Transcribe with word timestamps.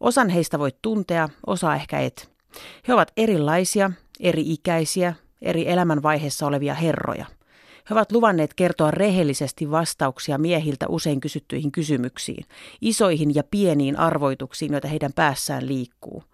Osan 0.00 0.28
heistä 0.28 0.58
voit 0.58 0.76
tuntea, 0.82 1.28
osa 1.46 1.74
ehkä 1.74 2.00
et. 2.00 2.30
He 2.88 2.94
ovat 2.94 3.12
erilaisia, 3.16 3.90
eri-ikäisiä, 4.20 5.14
eri 5.42 5.68
elämänvaiheessa 5.68 6.46
olevia 6.46 6.74
herroja. 6.74 7.26
He 7.90 7.94
ovat 7.94 8.12
luvanneet 8.12 8.54
kertoa 8.54 8.90
rehellisesti 8.90 9.70
vastauksia 9.70 10.38
miehiltä 10.38 10.86
usein 10.88 11.20
kysyttyihin 11.20 11.72
kysymyksiin, 11.72 12.44
isoihin 12.80 13.34
ja 13.34 13.42
pieniin 13.50 13.98
arvoituksiin, 13.98 14.72
joita 14.72 14.88
heidän 14.88 15.12
päässään 15.12 15.68
liikkuu. 15.68 16.24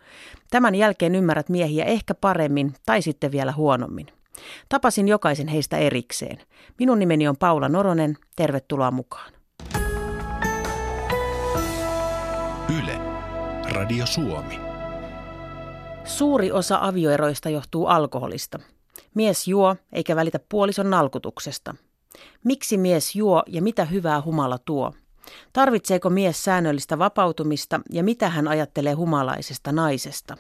Tämän 0.50 0.74
jälkeen 0.74 1.14
ymmärrät 1.14 1.48
miehiä 1.48 1.84
ehkä 1.84 2.14
paremmin 2.14 2.74
tai 2.86 3.02
sitten 3.02 3.32
vielä 3.32 3.52
huonommin. 3.52 4.06
Tapasin 4.68 5.08
jokaisen 5.08 5.48
heistä 5.48 5.78
erikseen. 5.78 6.38
Minun 6.78 6.98
nimeni 6.98 7.28
on 7.28 7.36
Paula 7.36 7.68
Noronen. 7.68 8.16
Tervetuloa 8.36 8.90
mukaan. 8.90 9.32
Radio 13.72 14.06
Suomi. 14.06 14.60
Suuri 16.04 16.52
osa 16.52 16.78
avioeroista 16.80 17.48
johtuu 17.48 17.86
alkoholista. 17.86 18.58
Mies 19.14 19.48
juo 19.48 19.76
eikä 19.92 20.16
välitä 20.16 20.40
puolison 20.48 20.90
nalkutuksesta. 20.90 21.74
Miksi 22.44 22.78
mies 22.78 23.16
juo 23.16 23.42
ja 23.46 23.62
mitä 23.62 23.84
hyvää 23.84 24.22
humala 24.22 24.58
tuo? 24.58 24.92
Tarvitseeko 25.52 26.10
mies 26.10 26.44
säännöllistä 26.44 26.98
vapautumista 26.98 27.80
ja 27.90 28.04
mitä 28.04 28.28
hän 28.28 28.48
ajattelee 28.48 28.92
humalaisesta 28.92 29.72
naisesta? 29.72 30.36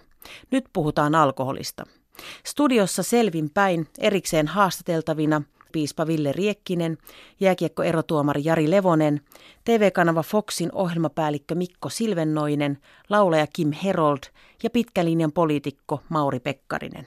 Nyt 0.50 0.64
puhutaan 0.72 1.14
alkoholista. 1.14 1.86
Studiossa 2.46 3.02
selvin 3.02 3.50
päin 3.50 3.88
erikseen 3.98 4.46
haastateltavina 4.46 5.42
piispa 5.72 6.06
Ville 6.06 6.32
Riekkinen, 6.32 6.98
jääkiekko-erotuomari 7.40 8.40
Jari 8.44 8.70
Levonen, 8.70 9.20
TV-kanava 9.64 10.22
Foxin 10.22 10.72
ohjelmapäällikkö 10.72 11.54
Mikko 11.54 11.88
Silvennoinen, 11.88 12.78
laulaja 13.08 13.46
Kim 13.52 13.72
Herold 13.72 14.22
ja 14.62 14.70
pitkälinjan 14.70 15.32
poliitikko 15.32 16.00
Mauri 16.08 16.40
Pekkarinen. 16.40 17.06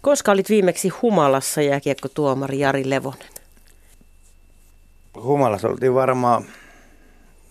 Koska 0.00 0.32
olit 0.32 0.48
viimeksi 0.48 0.88
Humalassa 0.88 1.62
jääkiekko-tuomari 1.62 2.58
Jari 2.58 2.90
Levonen? 2.90 3.28
Humalassa 5.22 5.68
oltiin 5.68 5.94
varmaan, 5.94 6.44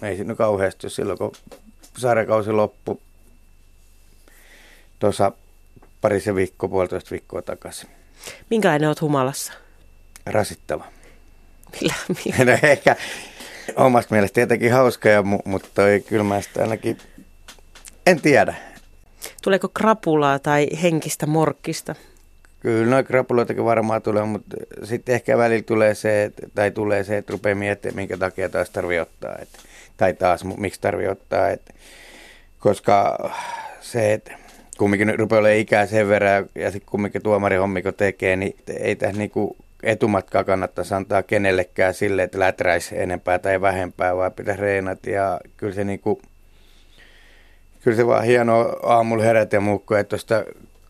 ei 0.02 0.16
siinä 0.16 0.36
kauheasti, 0.36 0.90
silloin 0.90 1.18
kun 1.18 1.32
sarjakausi 1.98 2.52
loppui 2.52 2.98
tuossa 5.00 5.32
parisen 6.02 6.36
viikkoa, 6.36 6.70
puolitoista 6.70 7.12
viikkoa 7.12 7.42
takaisin. 7.42 7.90
Minkälainen 8.50 8.90
olet 8.90 9.02
humalassa? 9.02 9.54
Rasittava. 10.26 10.86
Millä, 11.82 11.94
millä? 12.26 12.52
No 12.52 12.58
ehkä 12.64 12.96
omasta 13.76 14.16
mielestä 14.16 14.36
tietenkin 14.36 14.74
hauska, 14.74 15.10
ja, 15.10 15.24
mutta 15.46 15.70
toi, 15.76 16.04
kyllä 16.10 16.24
mä 16.24 16.42
sitä 16.42 16.62
ainakin 16.62 16.98
en 18.08 18.22
tiedä. 18.22 18.56
Tuleeko 19.42 19.70
krapulaa 19.70 20.40
tai 20.40 20.68
henkistä 20.82 21.26
morkkista? 21.26 21.96
Kyllä 22.60 22.90
noin 22.90 23.06
krapuloitakin 23.06 23.66
varmaan 23.66 24.02
tulee, 24.02 24.24
mutta 24.24 24.58
sitten 24.84 25.16
ehkä 25.16 25.38
välillä 25.38 25.64
tulee 25.64 25.96
se, 25.96 26.24
että, 26.24 26.48
tai 26.56 26.72
tulee 26.72 27.04
se, 27.04 27.18
että 27.18 27.32
rupeaa 27.32 27.56
miettimään, 27.56 27.96
minkä 27.96 28.18
takia 28.18 28.50
taas 28.50 28.70
tarvii 28.70 29.00
ottaa. 29.00 29.36
Että, 29.42 29.60
tai 29.98 30.14
taas, 30.14 30.44
miksi 30.58 30.82
tarvii 30.82 31.08
ottaa. 31.08 31.50
Että, 31.50 31.74
koska 32.60 33.18
se, 33.82 34.14
että 34.14 34.32
kumminkin 34.78 35.20
rupeaa 35.20 35.40
olemaan 35.40 35.60
ikää 35.60 35.86
sen 35.86 36.08
verran 36.08 36.46
ja 36.56 36.72
sitten 36.72 36.92
kumminkin 36.92 37.24
tuomarihommiko 37.24 37.92
tekee, 37.92 38.36
niin 38.36 38.56
ei 38.80 38.96
tässä 38.96 39.18
niinku 39.18 39.58
etumatkaa 39.84 40.44
kannattaisi 40.44 40.94
antaa 40.94 41.24
kenellekään 41.24 41.94
sille, 41.94 42.24
että 42.24 42.40
läträisi 42.40 43.00
enempää 43.00 43.40
tai 43.40 43.62
vähempää, 43.62 44.16
vaan 44.16 44.32
pitäisi 44.32 44.62
reenat 44.62 45.06
ja 45.06 45.40
kyllä 45.58 45.74
se 45.74 45.84
niinku, 45.84 46.22
kyllä 47.84 47.98
se 47.98 48.08
vaan 48.08 48.24
hieno 48.24 48.76
aamulla 48.84 49.24
herätä 49.24 49.56
ja 49.56 49.62
muukko, 49.62 49.96
että 49.96 50.10
tuosta 50.10 50.44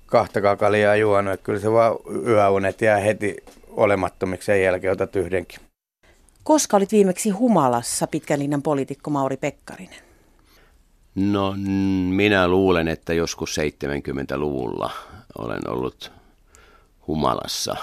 kahta 0.06 0.42
kakalia 0.42 0.96
juonut, 0.96 1.34
että 1.34 1.44
kyllä 1.44 1.60
se 1.60 1.72
vaan 1.72 1.96
yöunet 2.26 2.82
jää 2.82 2.98
heti 2.98 3.36
olemattomiksi 3.70 4.46
sen 4.46 4.64
jälkeen, 4.64 4.94
otat 4.94 5.16
yhdenkin. 5.16 5.60
Koska 6.44 6.78
olit 6.78 6.92
viimeksi 6.92 7.30
humalassa 7.30 8.08
pitkän 8.08 8.40
linjan 8.40 8.62
poliitikko 8.62 9.10
Mauri 9.10 9.38
Pekkarinen? 9.38 10.00
No 11.16 11.56
minä 12.10 12.48
luulen, 12.48 12.88
että 12.88 13.14
joskus 13.14 13.58
70-luvulla 13.58 14.92
olen 15.38 15.70
ollut 15.70 16.12
humalassa. 17.08 17.76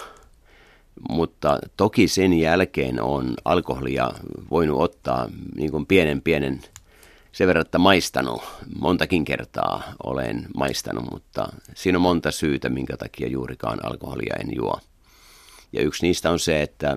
Mutta 1.08 1.58
toki 1.76 2.08
sen 2.08 2.32
jälkeen 2.32 3.02
on 3.02 3.34
alkoholia 3.44 4.10
voinut 4.50 4.80
ottaa 4.80 5.28
niin 5.56 5.70
kuin 5.70 5.86
pienen 5.86 6.22
pienen 6.22 6.60
sen 7.32 7.46
verran, 7.46 7.62
että 7.62 7.78
maistanut. 7.78 8.42
Montakin 8.80 9.24
kertaa 9.24 9.82
olen 10.04 10.46
maistanut, 10.56 11.10
mutta 11.12 11.48
siinä 11.74 11.98
on 11.98 12.02
monta 12.02 12.30
syytä, 12.30 12.68
minkä 12.68 12.96
takia 12.96 13.28
juurikaan 13.28 13.86
alkoholia 13.86 14.36
en 14.40 14.56
juo. 14.56 14.80
Ja 15.72 15.82
yksi 15.82 16.06
niistä 16.06 16.30
on 16.30 16.38
se, 16.38 16.62
että 16.62 16.96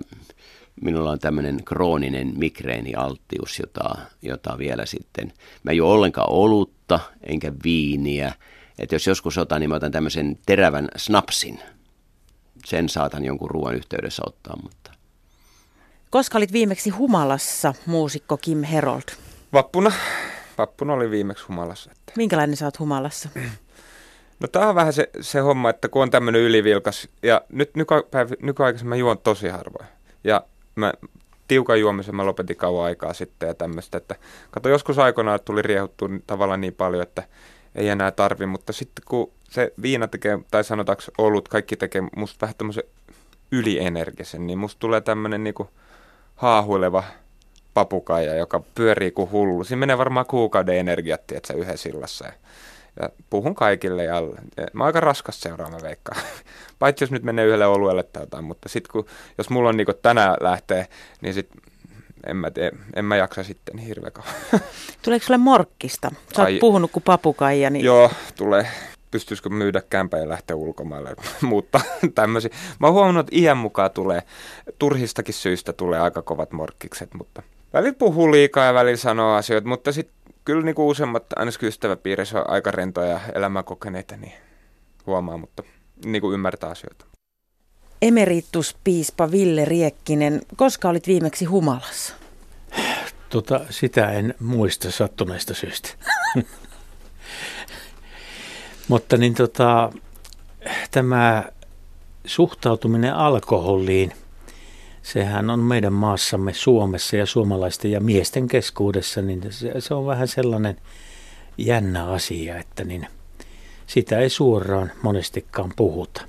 minulla 0.82 1.10
on 1.10 1.18
tämmöinen 1.18 1.64
krooninen 1.64 2.32
migreenialttius, 2.36 3.58
jota, 3.58 3.96
jota 4.22 4.58
vielä 4.58 4.86
sitten, 4.86 5.32
mä 5.62 5.70
en 5.70 5.76
juo 5.76 5.92
ollenkaan 5.92 6.30
olutta 6.30 7.00
enkä 7.22 7.52
viiniä. 7.64 8.32
Että 8.78 8.94
jos 8.94 9.06
joskus 9.06 9.38
otan, 9.38 9.60
niin 9.60 9.70
mä 9.70 9.76
otan 9.76 9.92
tämmöisen 9.92 10.38
terävän 10.46 10.88
snapsin. 10.96 11.60
Sen 12.64 12.88
saatan 12.88 13.24
jonkun 13.24 13.50
ruoan 13.50 13.74
yhteydessä 13.74 14.22
ottaa, 14.26 14.56
mutta... 14.62 14.90
Koska 16.10 16.38
olit 16.38 16.52
viimeksi 16.52 16.90
humalassa, 16.90 17.74
muusikko 17.86 18.36
Kim 18.36 18.62
Herold? 18.62 19.02
Vappuna. 19.52 19.92
Vappuna 20.58 20.92
oli 20.92 21.10
viimeksi 21.10 21.44
humalassa. 21.48 21.90
Että. 21.90 22.12
Minkälainen 22.16 22.56
sä 22.56 22.64
oot 22.64 22.78
humalassa? 22.78 23.28
No 24.40 24.48
tämä 24.48 24.68
on 24.68 24.74
vähän 24.74 24.92
se, 24.92 25.10
se 25.20 25.40
homma, 25.40 25.70
että 25.70 25.88
kun 25.88 26.02
on 26.02 26.10
tämmöinen 26.10 26.40
ylivilkas, 26.40 27.08
ja 27.22 27.42
nyt 27.48 27.70
nykyaikaisen 28.42 28.88
mä 28.88 28.96
juon 28.96 29.18
tosi 29.18 29.48
harvoin. 29.48 29.88
Ja 30.24 30.44
mä 30.74 30.92
tiukan 31.48 31.80
juomisen 31.80 32.16
mä 32.16 32.26
lopetin 32.26 32.56
kauan 32.56 32.84
aikaa 32.84 33.12
sitten 33.12 33.46
ja 33.46 33.54
tämmöistä, 33.54 33.98
että 33.98 34.14
kato 34.50 34.68
joskus 34.68 34.98
aikoinaan 34.98 35.40
tuli 35.44 35.62
riehuttua 35.62 36.08
tavallaan 36.26 36.60
niin 36.60 36.74
paljon, 36.74 37.02
että 37.02 37.22
ei 37.74 37.88
enää 37.88 38.10
tarvi, 38.10 38.46
mutta 38.46 38.72
sitten 38.72 39.04
kun 39.08 39.32
se 39.54 39.72
viina 39.82 40.08
tekee, 40.08 40.38
tai 40.50 40.64
sanotaanko 40.64 41.02
olut, 41.18 41.48
kaikki 41.48 41.76
tekee 41.76 42.02
musta 42.16 42.38
vähän 42.40 42.54
tämmöisen 42.58 42.84
ylienergisen, 43.52 44.46
niin 44.46 44.58
musta 44.58 44.78
tulee 44.78 45.00
tämmöinen 45.00 45.44
niinku 45.44 45.70
haahuileva 46.36 47.04
papukaija, 47.74 48.34
joka 48.34 48.62
pyörii 48.74 49.10
kuin 49.10 49.30
hullu. 49.30 49.64
Siinä 49.64 49.80
menee 49.80 49.98
varmaan 49.98 50.26
kuukauden 50.26 50.76
energiat, 50.76 51.26
tiedätkö, 51.26 51.54
yhdessä 51.54 51.82
sillassa. 51.82 52.26
Ja 52.26 52.32
ja 53.02 53.08
puhun 53.30 53.54
kaikille 53.54 54.04
ja 54.04 54.22
mä 54.72 54.84
oon 54.84 54.86
aika 54.86 55.00
raskas 55.00 55.40
seuraava 55.40 55.82
veikka. 55.82 56.12
Paitsi 56.78 57.04
jos 57.04 57.10
nyt 57.10 57.22
menee 57.22 57.46
yhdelle 57.46 57.66
oluelle 57.66 58.02
tai 58.02 58.22
jotain, 58.22 58.44
mutta 58.44 58.68
sitten 58.68 58.92
kun, 58.92 59.06
jos 59.38 59.50
mulla 59.50 59.68
on 59.68 59.76
niinku 59.76 59.92
tänään 59.92 60.36
lähtee, 60.40 60.86
niin 61.20 61.34
sit 61.34 61.48
en 62.26 62.36
mä, 62.36 62.50
tee, 62.50 62.72
en 62.96 63.04
mä 63.04 63.16
jaksa 63.16 63.44
sitten 63.44 63.78
hirveä 63.78 64.10
Tuleeko 65.02 65.26
sulle 65.26 65.38
morkkista? 65.38 66.10
Sä 66.10 66.42
oot 66.42 66.46
Ai, 66.46 66.58
puhunut 66.58 66.90
kuin 66.90 67.02
papukaija. 67.02 67.70
Niin... 67.70 67.84
Joo, 67.84 68.10
tulee. 68.36 68.66
Pystyisikö 69.14 69.48
myydä 69.48 69.82
kämpä 69.90 70.18
ja 70.18 70.28
lähteä 70.28 70.56
ulkomaille, 70.56 71.16
mutta 71.42 71.80
tämmöisiä. 72.14 72.50
Mä 72.78 72.86
oon 72.86 72.94
huomannut, 72.94 73.26
että 73.28 73.40
iän 73.40 73.56
mukaan 73.56 73.90
tulee, 73.90 74.22
turhistakin 74.78 75.34
syistä 75.34 75.72
tulee 75.72 76.00
aika 76.00 76.22
kovat 76.22 76.52
morkkikset, 76.52 77.14
mutta 77.14 77.42
välillä 77.72 77.94
puhuu 77.98 78.32
liikaa 78.32 78.64
ja 78.64 78.74
välillä 78.74 78.96
sanoo 78.96 79.34
asioita, 79.34 79.68
mutta 79.68 79.92
sitten 79.92 80.16
kyllä 80.44 80.62
niin 80.62 80.74
kuin 80.74 80.86
useimmat, 80.86 81.24
ainakin 81.36 81.68
ystäväpiirissä 81.68 82.38
on 82.40 82.50
aika 82.50 82.70
rentoja 82.70 83.08
ja 83.08 83.20
elämänkokeneita, 83.34 84.16
niin 84.16 84.32
huomaa, 85.06 85.36
mutta 85.36 85.62
niin 86.04 86.22
kuin 86.22 86.34
ymmärtää 86.34 86.70
asioita. 86.70 87.04
Emerituspiispa 88.02 89.30
Ville 89.30 89.64
Riekkinen, 89.64 90.40
koska 90.56 90.88
olit 90.88 91.06
viimeksi 91.06 91.44
humalassa? 91.44 92.14
Tota, 93.28 93.60
sitä 93.70 94.10
en 94.10 94.34
muista 94.40 94.90
sattuneesta 94.90 95.54
syystä. 95.54 95.88
Mutta 98.88 99.16
niin 99.16 99.34
tota, 99.34 99.92
tämä 100.90 101.44
suhtautuminen 102.26 103.14
alkoholiin– 103.14 104.12
sehän 105.04 105.50
on 105.50 105.60
meidän 105.60 105.92
maassamme 105.92 106.52
Suomessa 106.52 107.16
ja 107.16 107.26
suomalaisten 107.26 107.90
ja 107.90 108.00
miesten 108.00 108.48
keskuudessa, 108.48 109.22
niin 109.22 109.42
se, 109.50 109.80
se 109.80 109.94
on 109.94 110.06
vähän 110.06 110.28
sellainen 110.28 110.76
jännä 111.58 112.06
asia, 112.06 112.58
että 112.58 112.84
niin 112.84 113.06
sitä 113.86 114.18
ei 114.18 114.30
suoraan 114.30 114.92
monestikaan 115.02 115.72
puhuta. 115.76 116.22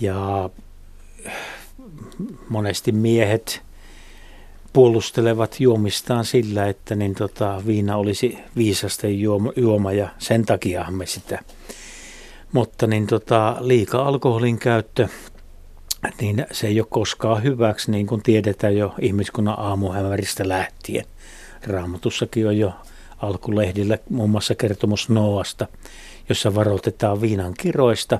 Ja 0.00 0.50
monesti 2.48 2.92
miehet 2.92 3.62
puolustelevat 4.72 5.60
juomistaan 5.60 6.24
sillä, 6.24 6.66
että 6.66 6.94
niin 6.94 7.14
tota, 7.14 7.62
viina 7.66 7.96
olisi 7.96 8.38
viisasten 8.56 9.20
juoma, 9.20 9.52
juoma 9.56 9.92
ja 9.92 10.08
sen 10.18 10.44
takia 10.46 10.90
me 10.90 11.06
sitä. 11.06 11.38
Mutta 12.52 12.86
niin 12.86 13.06
tota, 13.06 13.56
liika 13.60 14.02
alkoholin 14.02 14.58
käyttö, 14.58 15.08
niin 16.20 16.46
se 16.52 16.66
ei 16.66 16.80
ole 16.80 16.86
koskaan 16.90 17.42
hyväksi, 17.42 17.90
niin 17.90 18.06
kuin 18.06 18.22
tiedetään 18.22 18.76
jo 18.76 18.94
ihmiskunnan 19.00 19.58
aamuhämäristä 19.58 20.48
lähtien. 20.48 21.04
Raamatussakin 21.66 22.48
on 22.48 22.58
jo 22.58 22.72
alkulehdillä 23.18 23.98
muun 24.10 24.30
muassa 24.30 24.54
kertomus 24.54 25.08
Noasta, 25.08 25.66
jossa 26.28 26.54
varoitetaan 26.54 27.20
viinan 27.20 27.54
kiroista. 27.58 28.18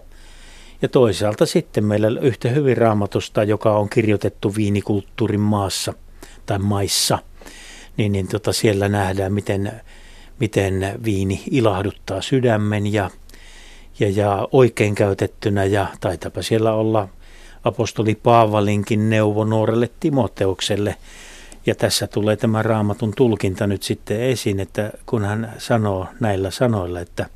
Ja 0.82 0.88
toisaalta 0.88 1.46
sitten 1.46 1.84
meillä 1.84 2.20
yhtä 2.20 2.49
hyvin 2.49 2.76
raamatusta, 2.76 3.44
joka 3.44 3.78
on 3.78 3.88
kirjoitettu 3.88 4.54
viinikulttuurin 4.54 5.40
maassa– 5.40 5.94
tai 6.46 6.58
maissa, 6.58 7.18
niin, 7.96 8.12
niin 8.12 8.28
tota 8.28 8.52
siellä 8.52 8.88
nähdään, 8.88 9.32
miten, 9.32 9.72
miten 10.40 10.98
viini 11.04 11.42
ilahduttaa 11.50 12.20
sydämen 12.22 12.92
ja, 12.92 13.10
ja, 14.00 14.10
ja 14.10 14.48
oikein 14.52 14.94
käytettynä 14.94 15.64
ja 15.64 15.86
taitapa 16.00 16.42
siellä 16.42 16.72
olla 16.72 17.08
apostoli 17.64 18.14
Paavalinkin 18.14 19.10
neuvo 19.10 19.44
nuorelle 19.44 19.90
Timoteukselle. 20.00 20.96
Ja 21.66 21.74
tässä 21.74 22.06
tulee 22.06 22.36
tämä 22.36 22.62
raamatun 22.62 23.12
tulkinta 23.16 23.66
nyt 23.66 23.82
sitten 23.82 24.20
esiin, 24.20 24.60
että 24.60 24.90
kun 25.06 25.24
hän 25.24 25.52
sanoo 25.58 26.06
näillä 26.20 26.50
sanoilla, 26.50 27.00
että 27.00 27.26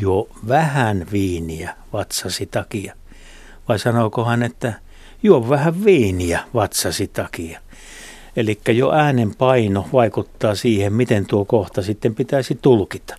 jo 0.00 0.28
vähän 0.48 1.06
viiniä 1.12 1.74
vatsasi 1.92 2.46
takia. 2.46 2.94
Vai 3.68 3.78
sanooko 3.78 4.24
hän, 4.24 4.42
että 4.42 4.72
juo 5.22 5.48
vähän 5.48 5.84
viiniä 5.84 6.44
vatsasi 6.54 7.08
takia. 7.08 7.60
Eli 8.38 8.60
jo 8.68 8.92
äänen 8.92 9.34
paino 9.34 9.88
vaikuttaa 9.92 10.54
siihen, 10.54 10.92
miten 10.92 11.26
tuo 11.26 11.44
kohta 11.44 11.82
sitten 11.82 12.14
pitäisi 12.14 12.58
tulkita. 12.62 13.16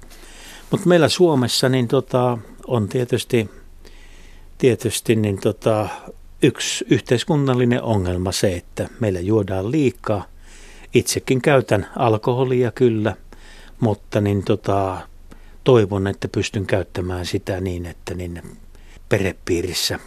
Mutta 0.72 0.88
meillä 0.88 1.10
Suomessa 1.10 1.70
niin 1.70 1.88
tota, 1.88 2.38
on 2.68 2.90
tietysti, 2.90 3.50
tietysti 4.58 5.16
niin 5.16 5.42
tota, 5.42 5.88
yksi 6.44 6.86
yhteiskunnallinen 6.90 7.84
ongelma 7.84 8.32
se, 8.32 8.56
että 8.56 8.90
meillä 9.00 9.20
juodaan 9.20 9.72
liikaa. 9.72 10.26
Itsekin 10.94 11.42
käytän 11.42 11.88
alkoholia 11.96 12.72
kyllä, 12.72 13.16
mutta 13.80 14.22
niin 14.22 14.44
tota, 14.44 14.98
toivon, 15.64 16.08
että 16.08 16.28
pystyn 16.28 16.66
käyttämään 16.66 17.26
sitä 17.26 17.62
niin, 17.62 17.86
että 17.86 18.14
niin 18.14 18.42
perepiirissä 19.10 20.00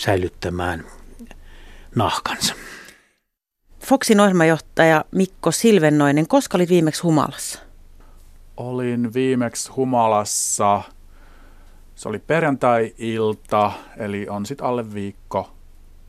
säilyttämään 0.00 0.84
nahkansa. 1.94 2.54
Foxin 3.84 4.20
ohjelmajohtaja 4.20 5.04
Mikko 5.10 5.50
Silvennoinen, 5.50 6.28
koska 6.28 6.58
olit 6.58 6.68
viimeksi 6.68 7.02
humalassa? 7.02 7.58
Olin 8.56 9.14
viimeksi 9.14 9.70
humalassa, 9.72 10.82
se 11.94 12.08
oli 12.08 12.18
perjantai-ilta, 12.18 13.72
eli 13.96 14.28
on 14.28 14.46
sitten 14.46 14.66
alle 14.66 14.94
viikko. 14.94 15.50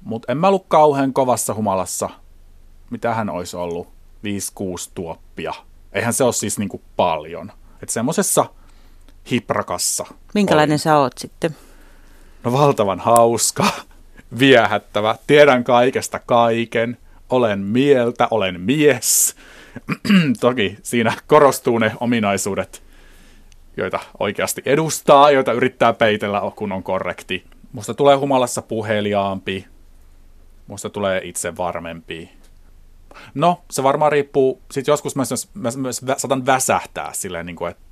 Mutta 0.01 0.31
en 0.31 0.37
mä 0.37 0.47
ollut 0.47 0.65
kauhean 0.67 1.13
kovassa 1.13 1.53
humalassa. 1.53 2.09
Mitähän 2.89 3.29
olisi 3.29 3.57
ollut? 3.57 3.87
5-6 3.87 3.89
tuoppia. 4.93 5.53
Eihän 5.93 6.13
se 6.13 6.23
ole 6.23 6.33
siis 6.33 6.59
niinku 6.59 6.81
paljon. 6.95 7.51
Että 7.81 7.93
semmosessa 7.93 8.45
hiprakassa. 9.31 10.05
Minkälainen 10.33 10.73
olin. 10.73 10.79
sä 10.79 10.97
oot 10.97 11.17
sitten? 11.17 11.55
No 12.43 12.51
valtavan 12.51 12.99
hauska, 12.99 13.65
viehättävä, 14.39 15.15
tiedän 15.27 15.63
kaikesta 15.63 16.19
kaiken– 16.19 16.97
olen 17.29 17.59
mieltä, 17.59 18.27
olen 18.31 18.61
mies. 18.61 19.35
Toki 20.39 20.77
siinä 20.83 21.13
korostuu 21.27 21.77
ne 21.77 21.91
ominaisuudet, 21.99 22.83
joita 23.77 23.99
oikeasti 24.19 24.61
edustaa, 24.65 25.31
joita 25.31 25.51
yrittää 25.51 25.93
peitellä, 25.93 26.41
kun 26.55 26.71
on 26.71 26.83
korrekti. 26.83 27.45
Musta 27.71 27.93
tulee 27.93 28.15
humalassa 28.15 28.61
puheliaampi, 28.61 29.67
musta 30.67 30.89
tulee 30.89 31.21
itse 31.23 31.57
varmempi. 31.57 32.29
No, 33.33 33.61
se 33.71 33.83
varmaan 33.83 34.11
riippuu, 34.11 34.61
sitten 34.71 34.91
joskus 34.91 35.15
mä 35.15 35.23
myös, 35.63 36.01
mä 36.01 36.15
saatan 36.17 36.45
väsähtää 36.45 37.13
silleen, 37.13 37.45
niin 37.45 37.55
kuin, 37.55 37.71
että 37.71 37.83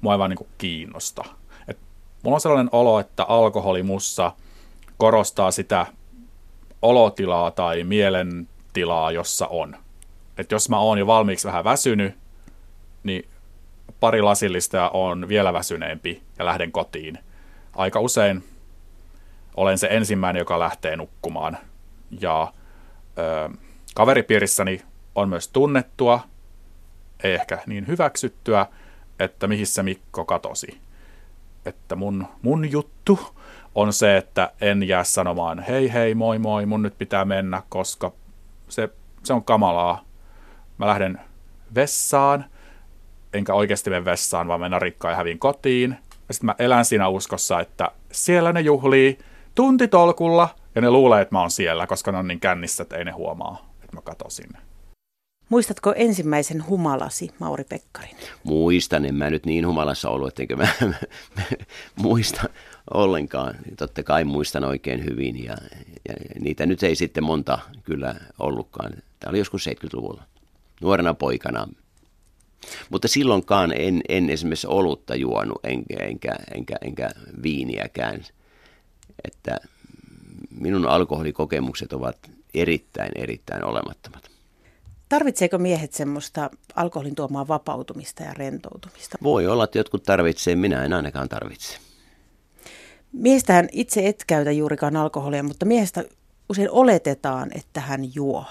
mua 0.00 0.12
ei 0.12 0.18
vaan 0.18 0.30
niin 0.30 0.38
kuin 0.38 0.48
kiinnosta. 0.58 1.24
Et 1.68 1.78
mulla 2.22 2.34
on 2.34 2.40
sellainen 2.40 2.68
olo, 2.72 3.00
että 3.00 3.24
alkoholi 3.24 3.82
mussa 3.82 4.32
korostaa 4.96 5.50
sitä 5.50 5.86
olotilaa 6.82 7.50
tai 7.50 7.84
mielen 7.84 8.48
tilaa, 8.72 9.12
jossa 9.12 9.46
on. 9.46 9.76
Et 10.38 10.52
jos 10.52 10.68
mä 10.68 10.78
oon 10.78 10.98
jo 10.98 11.06
valmiiksi 11.06 11.46
vähän 11.46 11.64
väsynyt, 11.64 12.14
niin 13.02 13.28
pari 14.00 14.22
lasillista 14.22 14.90
on 14.90 15.28
vielä 15.28 15.52
väsyneempi 15.52 16.22
ja 16.38 16.44
lähden 16.44 16.72
kotiin. 16.72 17.18
Aika 17.76 18.00
usein 18.00 18.44
olen 19.56 19.78
se 19.78 19.88
ensimmäinen, 19.90 20.40
joka 20.40 20.58
lähtee 20.58 20.96
nukkumaan. 20.96 21.58
Ja 22.20 22.52
ö, 23.18 23.56
kaveripiirissäni 23.94 24.82
on 25.14 25.28
myös 25.28 25.48
tunnettua, 25.48 26.20
ei 27.22 27.34
ehkä 27.34 27.58
niin 27.66 27.86
hyväksyttyä, 27.86 28.66
että 29.18 29.46
mihin 29.46 29.66
se 29.66 29.82
Mikko 29.82 30.24
katosi. 30.24 30.80
Että 31.64 31.96
mun, 31.96 32.26
mun 32.42 32.70
juttu 32.70 33.18
on 33.74 33.92
se, 33.92 34.16
että 34.16 34.52
en 34.60 34.82
jää 34.82 35.04
sanomaan, 35.04 35.58
hei 35.58 35.92
hei, 35.92 36.14
moi 36.14 36.38
moi, 36.38 36.66
mun 36.66 36.82
nyt 36.82 36.98
pitää 36.98 37.24
mennä, 37.24 37.62
koska 37.68 38.12
se, 38.68 38.88
se 39.22 39.32
on 39.32 39.44
kamalaa. 39.44 40.04
Mä 40.78 40.86
lähden 40.86 41.20
vessaan, 41.74 42.44
enkä 43.32 43.54
oikeasti 43.54 43.90
mene 43.90 44.04
vessaan, 44.04 44.48
vaan 44.48 44.60
mennä 44.60 44.78
rikkaan 44.78 45.12
ja 45.12 45.16
hävin 45.16 45.38
kotiin. 45.38 45.96
Ja 46.28 46.34
sitten 46.34 46.46
mä 46.46 46.54
elän 46.58 46.84
siinä 46.84 47.08
uskossa, 47.08 47.60
että 47.60 47.90
siellä 48.12 48.52
ne 48.52 48.60
juhlii 48.60 49.18
tuntitolkulla, 49.54 50.48
ja 50.74 50.80
ne 50.80 50.90
luulee, 50.90 51.22
että 51.22 51.34
mä 51.34 51.40
oon 51.40 51.50
siellä, 51.50 51.86
koska 51.86 52.12
ne 52.12 52.18
on 52.18 52.28
niin 52.28 52.40
kännissä, 52.40 52.82
että 52.82 52.96
ei 52.96 53.04
ne 53.04 53.10
huomaa, 53.10 53.72
että 53.82 53.96
mä 53.96 54.00
katosin. 54.00 54.50
Muistatko 55.48 55.92
ensimmäisen 55.96 56.66
humalasi, 56.66 57.30
Mauri 57.38 57.64
Pekkarin? 57.64 58.16
Muistan, 58.44 59.04
en 59.04 59.14
mä 59.14 59.30
nyt 59.30 59.46
niin 59.46 59.66
humalassa 59.66 60.10
ollut, 60.10 60.28
ettenkö 60.28 60.56
mä, 60.56 60.68
mä, 60.80 60.94
mä 61.36 61.42
muista 61.96 62.42
ollenkaan. 62.94 63.54
Totta 63.78 64.02
kai 64.02 64.24
muistan 64.24 64.64
oikein 64.64 65.04
hyvin 65.04 65.44
ja, 65.44 65.56
ja 66.08 66.14
niitä 66.40 66.66
nyt 66.66 66.82
ei 66.82 66.96
sitten 66.96 67.24
monta 67.24 67.58
kyllä 67.84 68.14
ollutkaan. 68.38 68.92
Tämä 69.20 69.30
oli 69.30 69.38
joskus 69.38 69.66
70-luvulla, 69.66 70.22
nuorena 70.80 71.14
poikana. 71.14 71.68
Mutta 72.90 73.08
silloinkaan 73.08 73.72
en, 73.76 74.00
en 74.08 74.30
esimerkiksi 74.30 74.66
olutta 74.66 75.14
juonut 75.14 75.58
enkä, 75.64 75.96
enkä, 76.00 76.36
enkä, 76.54 76.76
enkä 76.82 77.10
viiniäkään. 77.42 78.20
Että 79.24 79.56
minun 80.60 80.86
alkoholikokemukset 80.86 81.92
ovat 81.92 82.16
erittäin, 82.54 83.12
erittäin 83.14 83.64
olemattomat. 83.64 84.30
Tarvitseeko 85.08 85.58
miehet 85.58 85.92
semmoista 85.92 86.50
alkoholin 86.74 87.14
tuomaa 87.14 87.48
vapautumista 87.48 88.22
ja 88.22 88.34
rentoutumista? 88.34 89.18
Voi 89.22 89.46
olla, 89.46 89.64
että 89.64 89.78
jotkut 89.78 90.02
tarvitsee, 90.02 90.56
minä 90.56 90.84
en 90.84 90.92
ainakaan 90.92 91.28
tarvitse. 91.28 91.78
Miestähän 93.12 93.68
itse 93.72 94.06
et 94.08 94.24
käytä 94.26 94.52
juurikaan 94.52 94.96
alkoholia, 94.96 95.42
mutta 95.42 95.66
miehestä 95.66 96.04
usein 96.48 96.70
oletetaan, 96.70 97.50
että 97.54 97.80
hän 97.80 98.14
juo. 98.14 98.44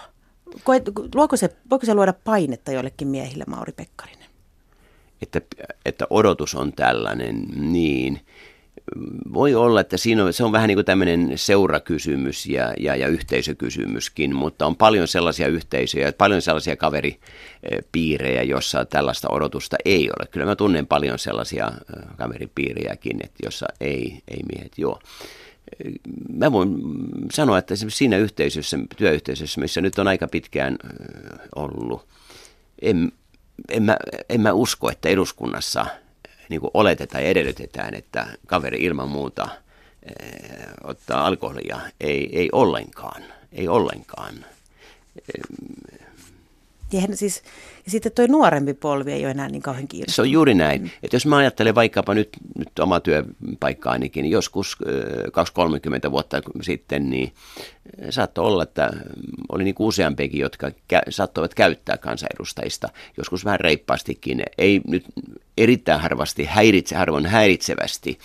Koet, 0.63 0.83
luoko 1.15 1.37
se, 1.37 1.49
voiko 1.69 1.85
se 1.85 1.93
luoda 1.93 2.13
painetta 2.13 2.71
jollekin 2.71 3.07
miehille, 3.07 3.43
Mauri 3.47 3.73
Pekkarinen? 3.73 4.27
Että, 5.21 5.41
että 5.85 6.07
odotus 6.09 6.55
on 6.55 6.73
tällainen, 6.73 7.45
niin 7.55 8.21
voi 9.34 9.56
olla, 9.56 9.82
että 9.82 9.98
siinä 9.98 10.24
on, 10.24 10.34
se 10.34 10.44
on 10.44 10.51
vähän 10.51 10.67
niin 10.67 10.77
kuin 10.77 10.86
tämmöinen 10.86 11.32
seurakysymys 11.36 12.46
ja, 12.46 12.74
ja, 12.79 12.96
ja 12.96 13.08
yhteisökysymyskin, 13.08 14.36
mutta 14.36 14.65
on 14.65 14.75
paljon 14.75 15.08
sellaisia 15.08 15.48
yhteisöjä, 15.48 16.13
paljon 16.13 16.41
sellaisia 16.41 16.75
kaveripiirejä, 16.75 18.44
jossa 18.44 18.86
tällaista 18.86 19.27
odotusta 19.32 19.77
ei 19.86 20.10
ole. 20.10 20.27
Kyllä 20.32 20.46
mä 20.46 20.56
tunnen 20.56 20.88
paljon 20.88 21.20
sellaisia 21.20 21.72
kaveripiirejäkin, 22.17 23.20
että 23.24 23.38
jossa 23.44 23.65
ei, 23.79 24.22
ei 24.27 24.39
miehet 24.53 24.77
juo. 24.77 25.00
Mä 26.34 26.51
voin 26.51 26.75
sanoa, 27.34 27.58
että 27.58 27.75
siinä 27.75 28.17
yhteisössä, 28.17 28.79
työyhteisössä, 28.98 29.62
missä 29.62 29.82
nyt 29.82 30.00
on 30.00 30.08
aika 30.08 30.27
pitkään 30.27 30.77
ollut, 31.56 32.08
en, 32.82 33.12
en, 33.70 33.84
mä, 33.84 33.98
en 34.29 34.41
mä 34.41 34.53
usko, 34.53 34.91
että 34.91 35.10
eduskunnassa– 35.10 35.86
niin 36.49 36.61
kuin 36.61 36.71
oletetaan 36.73 37.23
ja 37.23 37.29
edellytetään, 37.29 37.93
että 37.93 38.27
kaveri 38.47 38.77
ilman 38.83 39.09
muuta 39.09 39.47
eh, 40.03 40.67
ottaa 40.83 41.25
alkoholia. 41.25 41.79
Ei, 41.99 42.39
ei 42.39 42.49
ollenkaan. 42.51 43.23
Ei 43.51 43.67
ollenkaan. 43.67 44.45
Ja, 46.91 47.01
siis, 47.13 47.44
ja 47.86 47.91
sitten 47.91 48.12
tuo 48.12 48.27
nuorempi 48.27 48.74
polvi 48.74 49.12
ei 49.12 49.24
ole 49.24 49.32
enää 49.32 49.50
niin 49.50 49.62
kauhean 49.62 49.88
kiinnostunut. 49.88 50.15
Se 50.15 50.22
on 50.22 50.32
juuri 50.32 50.53
näin. 50.53 50.91
Että 51.03 51.15
jos 51.15 51.25
mä 51.25 51.38
ajattelen 51.38 51.75
vaikkapa 51.75 52.13
nyt, 52.13 52.29
nyt 52.58 52.79
oma 52.79 53.00
työpaikkaanikin, 53.00 54.24
niin 54.24 54.32
joskus 54.32 54.77
2-30 56.08 56.12
vuotta 56.12 56.41
sitten, 56.62 57.10
niin 57.10 57.34
saattoi 58.10 58.46
olla, 58.46 58.63
että 58.63 58.94
oli 59.50 59.63
niin 59.63 59.75
useampiakin, 59.79 60.39
jotka 60.39 60.70
kä- 60.70 61.01
saattoivat 61.10 61.53
käyttää 61.53 61.98
kansanedustajista, 61.98 62.89
joskus 63.17 63.46
vähän 63.46 63.60
reippaastikin. 63.60 64.44
Ei 64.58 64.82
nyt 64.88 65.06
erittäin 65.58 66.01
harvasti 66.01 66.46
häiritse, 66.46 66.96
harvoin 66.96 67.25
häiritsevästi, 67.25 68.20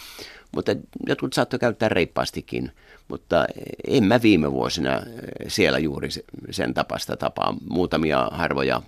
mutta 0.54 0.76
jotkut 1.06 1.32
saattoi 1.32 1.58
käyttää 1.58 1.88
reippaastikin. 1.88 2.72
Mutta 3.08 3.46
en 3.86 4.04
mä 4.04 4.22
viime 4.22 4.52
vuosina 4.52 5.02
siellä 5.48 5.78
juuri 5.78 6.08
sen 6.50 6.74
tapasta 6.74 7.16
tapaa, 7.16 7.56
muutamia 7.68 8.28
harvoja 8.32 8.82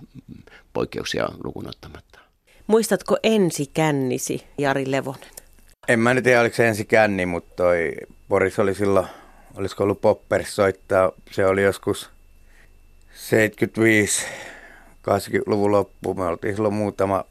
poikkeuksia 0.73 1.29
lukunottamatta. 1.43 2.19
Muistatko 2.67 3.17
ensi 3.23 3.69
kännisi, 3.73 4.43
Jari 4.57 4.91
Levonen? 4.91 5.29
En 5.87 5.99
mä 5.99 6.13
nyt 6.13 6.23
tiedä, 6.23 6.41
oliko 6.41 6.55
se 6.55 6.67
ensi 6.67 6.85
känni, 6.85 7.25
mutta 7.25 7.55
toi 7.55 7.95
Boris 8.29 8.59
oli 8.59 8.75
silloin, 8.75 9.07
olisiko 9.55 9.83
ollut 9.83 10.01
Poppers 10.01 10.55
soittaa, 10.55 11.11
se 11.31 11.45
oli 11.45 11.63
joskus 11.63 12.09
75 13.13 14.25
80-luvun 15.09 15.71
loppuun. 15.71 16.19
Me 16.19 16.25
oltiin 16.25 16.55
silloin 16.55 16.73
muutama 16.73 17.25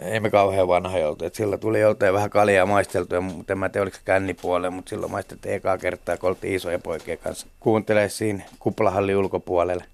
ei 0.00 0.20
me 0.20 0.30
kauhean 0.30 0.68
vanha 0.68 0.98
oltu. 0.98 1.24
Et 1.24 1.34
silloin 1.34 1.60
tuli 1.60 1.80
joltain 1.80 2.14
vähän 2.14 2.30
kaljaa 2.30 2.66
maisteltua, 2.66 3.20
mutta 3.20 3.52
en 3.52 3.58
mä 3.58 3.68
tiedä 3.68 3.82
oliko 3.82 3.96
se 3.96 4.02
kännipuolella, 4.04 4.70
mutta 4.70 4.90
silloin 4.90 5.12
maistettiin 5.12 5.54
ekaa 5.54 5.78
kertaa, 5.78 6.16
kun 6.16 6.28
oltiin 6.28 6.54
isoja 6.54 6.78
poikien 6.78 7.18
kanssa. 7.18 7.46
Kuuntelee 7.60 8.08
siinä 8.08 8.44
kuplahallin 8.58 9.16
ulkopuolelle 9.16 9.84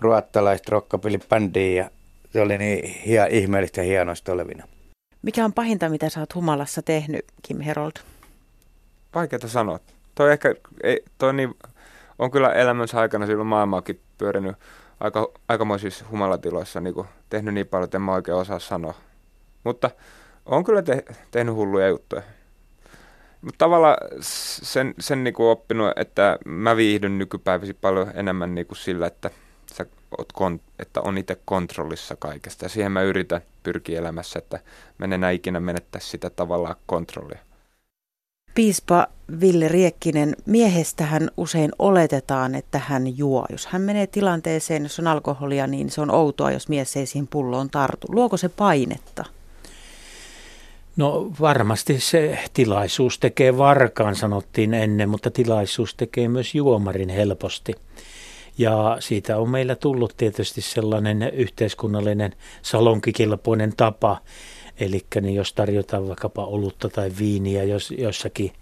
ruottalaista 0.00 0.70
rockapilibändiä 0.70 1.82
ja 1.82 1.90
se 2.32 2.40
oli 2.40 2.58
niin 2.58 2.84
hia, 3.06 3.26
ihmeellistä 3.26 3.80
ja 3.80 3.84
hienoista 3.86 4.32
olevina. 4.32 4.64
Mikä 5.22 5.44
on 5.44 5.52
pahinta, 5.52 5.88
mitä 5.88 6.08
sä 6.08 6.20
oot 6.20 6.34
humalassa 6.34 6.82
tehnyt, 6.82 7.24
Kim 7.42 7.60
Herold? 7.60 7.92
Vaikeaa 9.14 9.48
sanoa. 9.48 9.78
Toi 10.14 10.32
ehkä, 10.32 10.54
ei, 10.82 11.04
toi 11.18 11.34
niin, 11.34 11.54
on 12.18 12.30
kyllä 12.30 12.52
elämänsä 12.52 13.00
aikana 13.00 13.26
silloin 13.26 13.46
maailmaakin 13.46 14.00
pyörinyt 14.18 14.56
aika, 15.00 15.28
aikamoisissa 15.48 16.04
humalatiloissa 16.10 16.80
niin 16.80 16.94
kuin, 16.94 17.08
tehnyt 17.30 17.54
niin 17.54 17.66
paljon, 17.66 17.84
että 17.84 17.98
en 17.98 18.02
mä 18.02 18.12
oikein 18.12 18.36
osaa 18.36 18.58
sanoa. 18.58 18.94
Mutta 19.64 19.90
on 20.46 20.64
kyllä 20.64 20.82
te, 20.82 21.04
tehnyt 21.30 21.54
hulluja 21.54 21.88
juttuja. 21.88 22.22
Mutta 23.40 23.58
tavallaan 23.58 23.96
sen, 24.62 24.94
sen 24.98 25.24
niin 25.24 25.34
kuin 25.34 25.46
oppinut, 25.46 25.92
että 25.96 26.38
mä 26.44 26.76
viihdyn 26.76 27.18
nykypäivisin 27.18 27.78
paljon 27.80 28.10
enemmän 28.14 28.54
niin 28.54 28.66
kuin 28.66 28.78
sillä, 28.78 29.06
että, 29.06 29.30
sä 29.72 29.86
oot 30.18 30.32
kon, 30.32 30.60
että 30.78 31.00
on 31.00 31.18
itse 31.18 31.38
kontrollissa 31.44 32.16
kaikesta. 32.16 32.64
Ja 32.64 32.68
siihen 32.68 32.92
mä 32.92 33.02
yritän 33.02 33.40
pyrkiä 33.62 33.98
elämässä, 33.98 34.38
että 34.38 34.60
mä 34.98 35.04
en 35.04 35.12
enää 35.12 35.30
ikinä 35.30 35.60
menettäisi 35.60 36.08
sitä 36.08 36.30
tavallaan 36.30 36.76
kontrollia. 36.86 37.38
Piispa 38.54 39.06
Ville 39.40 39.68
Riekkinen, 39.68 40.36
miehestähän 40.46 41.30
usein 41.36 41.70
oletetaan, 41.78 42.54
että 42.54 42.78
hän 42.78 43.18
juo. 43.18 43.46
Jos 43.50 43.66
hän 43.66 43.82
menee 43.82 44.06
tilanteeseen, 44.06 44.82
jos 44.82 44.98
on 44.98 45.06
alkoholia, 45.06 45.66
niin 45.66 45.90
se 45.90 46.00
on 46.00 46.10
outoa, 46.10 46.50
jos 46.50 46.68
mies 46.68 46.96
ei 46.96 47.06
siihen 47.06 47.26
pulloon 47.26 47.70
tartu. 47.70 48.06
Luoko 48.10 48.36
se 48.36 48.48
painetta? 48.48 49.24
No 50.96 51.32
varmasti 51.40 52.00
se 52.00 52.38
tilaisuus 52.52 53.18
tekee 53.18 53.58
varkaan, 53.58 54.16
sanottiin 54.16 54.74
ennen, 54.74 55.08
mutta 55.08 55.30
tilaisuus 55.30 55.94
tekee 55.94 56.28
myös 56.28 56.54
juomarin 56.54 57.08
helposti. 57.08 57.74
Ja 58.58 58.96
siitä 59.00 59.38
on 59.38 59.50
meillä 59.50 59.76
tullut 59.76 60.16
tietysti 60.16 60.60
sellainen 60.60 61.22
yhteiskunnallinen 61.32 62.32
salonkikelpoinen 62.62 63.72
tapa, 63.76 64.20
Eli 64.80 65.06
niin 65.20 65.34
jos 65.34 65.52
tarjotaan 65.52 66.08
vaikkapa 66.08 66.44
olutta 66.44 66.88
tai 66.88 67.12
viiniä 67.18 67.64
jos, 67.64 67.90
jossakin 67.98 68.52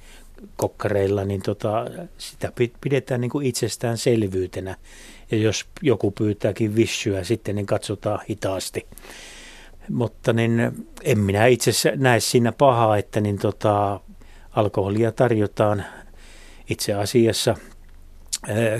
kokkareilla, 0.57 1.25
niin 1.25 1.43
tota, 1.43 1.85
sitä 2.19 2.53
pidetään 2.81 3.21
niin 3.21 3.31
kuin 3.31 3.47
itsestäänselvyytenä. 3.47 4.77
Ja 5.31 5.39
jos 5.39 5.67
joku 5.83 6.11
pyytääkin 6.11 6.77
vissyä 6.77 7.25
sitten, 7.25 7.57
niin 7.57 7.67
katsotaan 7.67 8.21
hitaasti. 8.31 8.87
Mutta 9.91 10.33
niin, 10.33 10.87
en 11.05 11.19
minä 11.19 11.47
itse 11.47 11.73
näe 11.97 12.21
siinä 12.21 12.53
pahaa, 12.53 12.99
että 12.99 13.21
niin 13.21 13.39
tota, 13.39 14.01
alkoholia 14.51 15.13
tarjotaan 15.13 15.85
itse 16.71 16.95
asiassa 16.95 17.55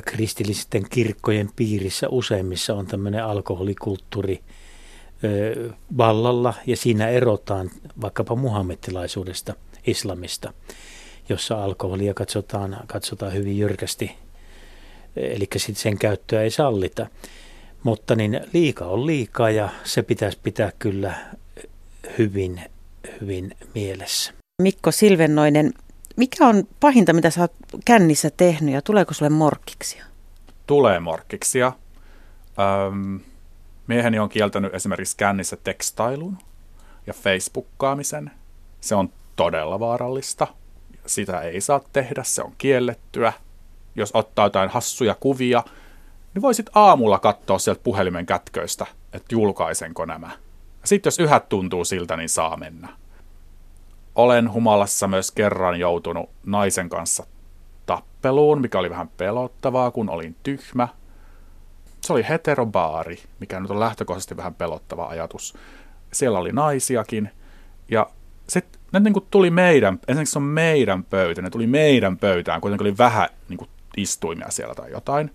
kristillisten 0.05 0.85
kirkkojen 0.91 1.51
piirissä 1.57 2.09
useimmissa 2.09 2.75
on 2.75 2.87
tämmöinen 2.87 3.25
alkoholikulttuuri 3.25 4.43
vallalla 5.97 6.55
ja 6.67 6.77
siinä 6.77 7.09
erotaan 7.09 7.71
vaikkapa 8.01 8.35
muhammettilaisuudesta, 8.35 9.55
islamista, 9.87 10.53
jossa 11.29 11.65
alkoholia 11.65 12.15
katsotaan, 12.15 12.77
katsotaan 12.87 13.33
hyvin 13.33 13.59
jyrkästi, 13.59 14.17
eli 15.17 15.49
sen 15.59 15.99
käyttöä 15.99 16.43
ei 16.43 16.51
sallita. 16.51 17.07
Mutta 17.83 18.15
niin 18.15 18.41
liika 18.53 18.85
on 18.85 19.07
liikaa 19.07 19.51
ja 19.51 19.69
se 19.85 20.03
pitäisi 20.03 20.39
pitää 20.43 20.73
kyllä 20.79 21.15
hyvin, 22.19 22.61
hyvin 23.21 23.57
mielessä. 23.75 24.33
Mikko 24.63 24.91
Silvennoinen, 24.91 25.73
mikä 26.17 26.47
on 26.47 26.65
pahinta, 26.81 27.13
mitä 27.13 27.31
sä 27.31 27.41
oot 27.41 27.53
kännissä 27.85 28.31
tehnyt 28.31 28.75
ja 28.75 28.83
tuleeko 28.83 29.15
sulle 29.15 29.31
morkkiksia? 29.31 30.05
Tulee 30.67 31.01
morkkiksia. 31.01 31.73
Öm, 32.89 33.21
Mieheni 33.87 34.19
on 34.19 34.29
kieltänyt 34.29 34.75
esimerkiksi 34.75 35.17
kännissä 35.17 35.57
tekstailun 35.65 36.39
ja 37.07 37.13
Facebookkaamisen. 37.13 38.31
Se 38.81 38.95
on 38.95 39.13
todella 39.37 39.81
vaarallista. 39.81 40.47
Sitä 41.07 41.41
ei 41.41 41.61
saa 41.61 41.81
tehdä, 41.93 42.23
se 42.23 42.43
on 42.43 42.53
kiellettyä. 42.59 43.33
Jos 43.97 44.11
ottaa 44.15 44.47
jotain 44.47 44.71
hassuja 44.71 45.15
kuvia, 45.15 45.63
niin 46.35 46.43
voisit 46.43 46.71
aamulla 46.75 47.19
katsoa 47.19 47.59
sieltä 47.59 47.81
puhelimen 47.85 48.27
kätköistä, 48.27 48.87
että 49.13 49.35
julkaisenko 49.35 50.05
nämä. 50.05 50.31
Sitten 50.85 51.11
jos 51.11 51.19
yhä 51.19 51.41
tuntuu 51.41 51.85
siltä, 51.85 52.17
niin 52.17 52.29
saa 52.29 52.57
mennä. 52.57 52.89
Olen 54.15 54.53
humalassa 54.53 55.09
myös 55.09 55.31
kerran 55.31 55.81
joutunut 55.81 56.31
naisen 56.47 56.89
kanssa 56.89 57.27
tappeluun, 57.87 58.61
mikä 58.61 58.79
oli 58.79 58.91
vähän 58.91 59.09
pelottavaa, 59.09 59.91
kun 59.91 60.11
olin 60.11 60.37
tyhmä– 60.43 60.89
se 62.07 62.13
oli 62.13 62.29
heterobaari, 62.29 63.19
mikä 63.41 63.61
nyt 63.61 63.71
on 63.71 63.81
lähtökohtaisesti 63.81 64.37
vähän 64.37 64.55
pelottava 64.55 65.07
ajatus. 65.07 65.55
Siellä 66.13 66.39
oli 66.39 66.53
naisiakin, 66.53 67.31
ja 67.89 68.07
sitten 68.49 68.81
ne 68.93 69.01
niin 69.01 69.13
kuin 69.13 69.27
tuli 69.31 69.51
meidän, 69.51 69.95
ensinnäkin 69.95 70.33
se 70.33 70.39
on 70.39 70.43
meidän 70.43 71.05
pöytä, 71.05 71.43
ne 71.43 71.51
tuli 71.51 71.67
meidän 71.67 72.19
pöytään, 72.19 72.61
kuitenkin 72.61 72.87
oli 72.87 72.99
vähän 72.99 73.29
niin 73.49 73.59
kuin 73.59 73.71
istuimia 73.97 74.51
siellä 74.51 74.75
tai 74.75 74.91
jotain. 74.91 75.31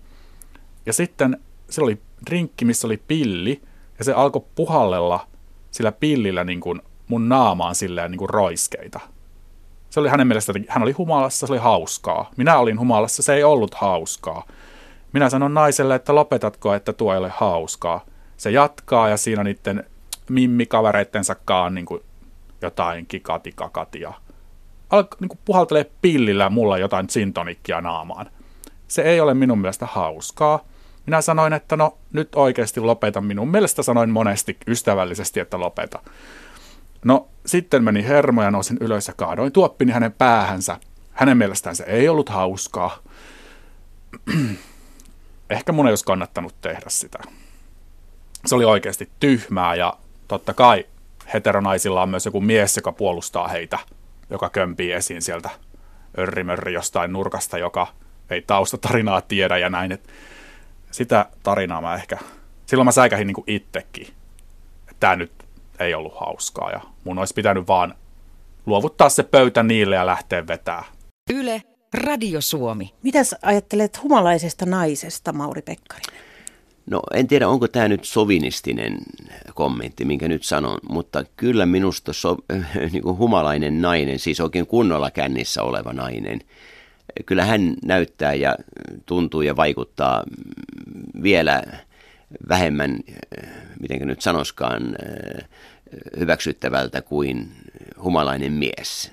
Ja 0.88 0.92
sitten 0.92 1.40
se 1.70 1.82
oli 1.82 1.98
drinkki, 2.30 2.64
missä 2.64 2.86
oli 2.86 3.02
pilli, 3.08 3.62
ja 3.98 4.04
se 4.04 4.12
alkoi 4.12 4.44
puhallella 4.54 5.26
sillä 5.70 5.92
pillillä 5.92 6.44
niin 6.44 6.60
kuin 6.60 6.82
mun 7.08 7.28
naamaan 7.28 7.74
silleen 7.74 8.10
niin 8.10 8.18
kuin 8.18 8.30
roiskeita. 8.30 9.00
Se 9.90 10.00
oli 10.00 10.08
hänen 10.08 10.26
mielestä, 10.26 10.52
hän 10.68 10.82
oli 10.82 10.92
humalassa, 10.92 11.46
se 11.46 11.52
oli 11.52 11.60
hauskaa. 11.60 12.30
Minä 12.36 12.58
olin 12.58 12.80
humalassa, 12.80 13.22
se 13.22 13.34
ei 13.34 13.44
ollut 13.44 13.74
hauskaa. 13.74 14.46
Minä 15.12 15.30
sanon 15.30 15.54
naiselle, 15.54 15.94
että 15.94 16.14
lopetatko, 16.14 16.74
että 16.74 16.92
tuo 16.92 17.12
ei 17.12 17.18
ole 17.18 17.32
hauskaa. 17.36 18.04
Se 18.36 18.50
jatkaa 18.50 19.08
ja 19.08 19.16
siinä 19.16 19.44
niiden 19.44 19.84
mimmikavereittensa 20.30 21.34
kaan 21.34 21.74
niin 21.74 21.86
kuin 21.86 22.02
jotain 22.62 23.06
kikati-kakatia. 23.06 24.12
Alkaa 24.90 25.18
niin 25.20 25.28
kuin 25.28 25.40
puhaltelee 25.44 25.90
pillillä 26.02 26.50
mulla 26.50 26.78
jotain 26.78 27.10
sintonikkia 27.10 27.80
naamaan. 27.80 28.30
Se 28.88 29.02
ei 29.02 29.20
ole 29.20 29.34
minun 29.34 29.58
mielestä 29.58 29.86
hauskaa. 29.86 30.64
Minä 31.08 31.20
sanoin, 31.20 31.52
että 31.52 31.76
no 31.76 31.98
nyt 32.12 32.28
oikeasti 32.34 32.80
lopeta. 32.80 33.20
Minun 33.20 33.48
mielestä 33.48 33.82
sanoin 33.82 34.10
monesti 34.10 34.56
ystävällisesti, 34.66 35.40
että 35.40 35.60
lopeta. 35.60 35.98
No 37.04 37.28
sitten 37.46 37.84
meni 37.84 38.04
hermo 38.04 38.42
ja 38.42 38.50
nousin 38.50 38.76
ylös 38.80 39.08
ja 39.08 39.14
kaadoin 39.14 39.52
tuoppini 39.52 39.92
hänen 39.92 40.12
päähänsä. 40.12 40.76
Hänen 41.12 41.36
mielestään 41.36 41.76
se 41.76 41.84
ei 41.84 42.08
ollut 42.08 42.28
hauskaa 42.28 42.98
ehkä 45.50 45.72
mun 45.72 45.86
ei 45.86 45.92
olisi 45.92 46.04
kannattanut 46.04 46.54
tehdä 46.60 46.86
sitä. 46.88 47.18
Se 48.46 48.54
oli 48.54 48.64
oikeasti 48.64 49.08
tyhmää 49.20 49.74
ja 49.74 49.94
totta 50.28 50.54
kai 50.54 50.86
heteronaisilla 51.34 52.02
on 52.02 52.08
myös 52.08 52.26
joku 52.26 52.40
mies, 52.40 52.76
joka 52.76 52.92
puolustaa 52.92 53.48
heitä, 53.48 53.78
joka 54.30 54.50
kömpii 54.50 54.92
esiin 54.92 55.22
sieltä 55.22 55.50
örrimörri 56.18 56.72
jostain 56.72 57.12
nurkasta, 57.12 57.58
joka 57.58 57.86
ei 58.30 58.42
taustatarinaa 58.42 59.20
tiedä 59.20 59.58
ja 59.58 59.70
näin. 59.70 59.92
Et 59.92 60.08
sitä 60.90 61.26
tarinaa 61.42 61.80
mä 61.80 61.94
ehkä, 61.94 62.18
silloin 62.66 62.84
mä 62.84 62.92
säikähin 62.92 63.26
niin 63.26 63.44
itsekin, 63.46 64.06
että 64.80 64.96
tämä 65.00 65.16
nyt 65.16 65.32
ei 65.78 65.94
ollut 65.94 66.20
hauskaa 66.20 66.70
ja 66.70 66.80
mun 67.04 67.18
olisi 67.18 67.34
pitänyt 67.34 67.68
vaan 67.68 67.94
luovuttaa 68.66 69.08
se 69.08 69.22
pöytä 69.22 69.62
niille 69.62 69.96
ja 69.96 70.06
lähteä 70.06 70.46
vetää. 70.46 70.84
Yle 71.30 71.62
Radio 71.94 72.40
Suomi. 72.40 72.94
Mitäs 73.02 73.34
ajattelet 73.42 74.02
humalaisesta 74.02 74.66
naisesta, 74.66 75.32
Mauri 75.32 75.62
Pekkarinen? 75.62 76.28
No 76.90 77.02
en 77.14 77.28
tiedä, 77.28 77.48
onko 77.48 77.68
tämä 77.68 77.88
nyt 77.88 78.04
sovinistinen 78.04 78.98
kommentti, 79.54 80.04
minkä 80.04 80.28
nyt 80.28 80.44
sanon, 80.44 80.78
mutta 80.88 81.24
kyllä 81.36 81.66
minusta 81.66 82.12
so, 82.12 82.36
niin 82.92 83.02
kuin 83.02 83.18
humalainen 83.18 83.82
nainen, 83.82 84.18
siis 84.18 84.40
oikein 84.40 84.66
kunnolla 84.66 85.10
kännissä 85.10 85.62
oleva 85.62 85.92
nainen, 85.92 86.40
kyllä 87.26 87.44
hän 87.44 87.74
näyttää 87.84 88.34
ja 88.34 88.56
tuntuu 89.06 89.42
ja 89.42 89.56
vaikuttaa 89.56 90.24
vielä 91.22 91.62
vähemmän, 92.48 92.98
miten 93.80 94.08
nyt 94.08 94.20
sanoskaan, 94.20 94.96
hyväksyttävältä 96.18 97.02
kuin 97.02 97.48
humalainen 98.02 98.52
mies. 98.52 99.12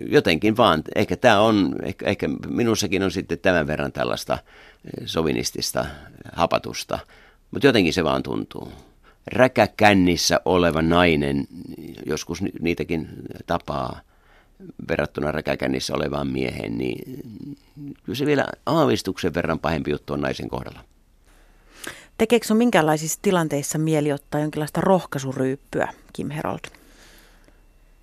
Jotenkin 0.00 0.56
vaan, 0.56 0.82
ehkä 0.94 1.16
tämä 1.16 1.40
on, 1.40 1.76
ehkä, 1.82 2.06
ehkä 2.06 2.28
minussakin 2.48 3.02
on 3.02 3.10
sitten 3.10 3.38
tämän 3.38 3.66
verran 3.66 3.92
tällaista 3.92 4.38
sovinistista 5.04 5.86
hapatusta, 6.32 6.98
mutta 7.50 7.66
jotenkin 7.66 7.92
se 7.92 8.04
vaan 8.04 8.22
tuntuu. 8.22 8.72
Räkäkännissä 9.26 10.40
oleva 10.44 10.82
nainen, 10.82 11.46
joskus 12.06 12.42
niitäkin 12.60 13.08
tapaa 13.46 14.00
verrattuna 14.88 15.32
räkäkännissä 15.32 15.94
olevaan 15.94 16.26
mieheen, 16.26 16.78
niin 16.78 17.22
kyllä 18.04 18.16
se 18.16 18.26
vielä 18.26 18.44
aavistuksen 18.66 19.34
verran 19.34 19.58
pahempi 19.58 19.90
juttu 19.90 20.12
on 20.12 20.20
naisen 20.20 20.48
kohdalla. 20.48 20.80
Tekeekö 22.18 22.46
on 22.50 22.56
minkälaisissa 22.56 23.18
tilanteissa 23.22 23.78
mieli 23.78 24.12
ottaa 24.12 24.40
jonkinlaista 24.40 24.80
rohkaisuryyppyä, 24.80 25.88
Kim 26.12 26.30
Herold? 26.30 26.60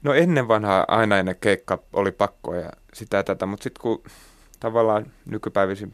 No 0.04 0.14
ennen 0.14 0.48
vanhaa 0.48 0.86
aina 0.88 1.18
ennen 1.18 1.36
keikka 1.42 1.80
oli 1.94 2.12
pakko 2.12 2.56
ja 2.56 2.70
sitä 2.94 3.18
ja 3.18 3.24
tätä, 3.24 3.46
mutta 3.46 3.64
sitten 3.64 3.82
kun 3.82 4.04
tavallaan 4.60 5.06
nykypäivisin 5.26 5.94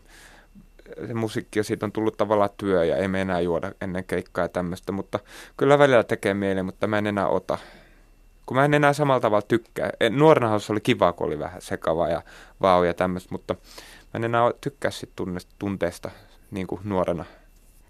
se 1.08 1.13
musiikki 1.13 1.60
ja 1.60 1.63
siitä 1.63 1.86
on 1.86 1.91
tullut 1.91 2.18
tavallaan 2.18 2.50
työ 2.58 2.86
ja 2.86 2.98
ei 2.98 3.08
me 3.08 3.22
enää 3.22 3.41
juoda 3.41 3.72
ennen 3.82 4.03
keikkaa 4.03 4.46
ja 4.46 4.50
tämmöistä, 4.50 4.91
mutta 4.91 5.20
kyllä 5.58 5.80
välillä 5.80 6.03
tekee 6.03 6.34
mieli, 6.34 6.63
mutta 6.63 6.88
mä 6.88 6.98
en 6.98 7.08
enää 7.08 7.27
ota. 7.27 7.58
Kun 8.45 8.57
mä 8.57 8.65
en 8.65 8.74
enää 8.74 8.93
samalla 8.93 9.19
tavalla 9.19 9.45
tykkää. 9.48 9.89
Nuorena 10.10 10.60
se 10.60 10.71
oli 10.71 10.81
kiva, 10.81 11.13
kun 11.13 11.27
oli 11.27 11.39
vähän 11.39 11.62
sekava 11.62 12.10
ja 12.10 12.21
vau 12.62 12.83
ja 12.83 12.93
tämmöistä, 12.93 13.29
mutta 13.31 13.53
mä 13.53 14.17
en 14.17 14.24
enää 14.24 14.51
tykkää 14.62 14.91
sit 14.91 15.10
tunteesta 15.60 16.12
niin 16.51 16.67
kuin 16.67 16.81
nuorena. 16.83 17.25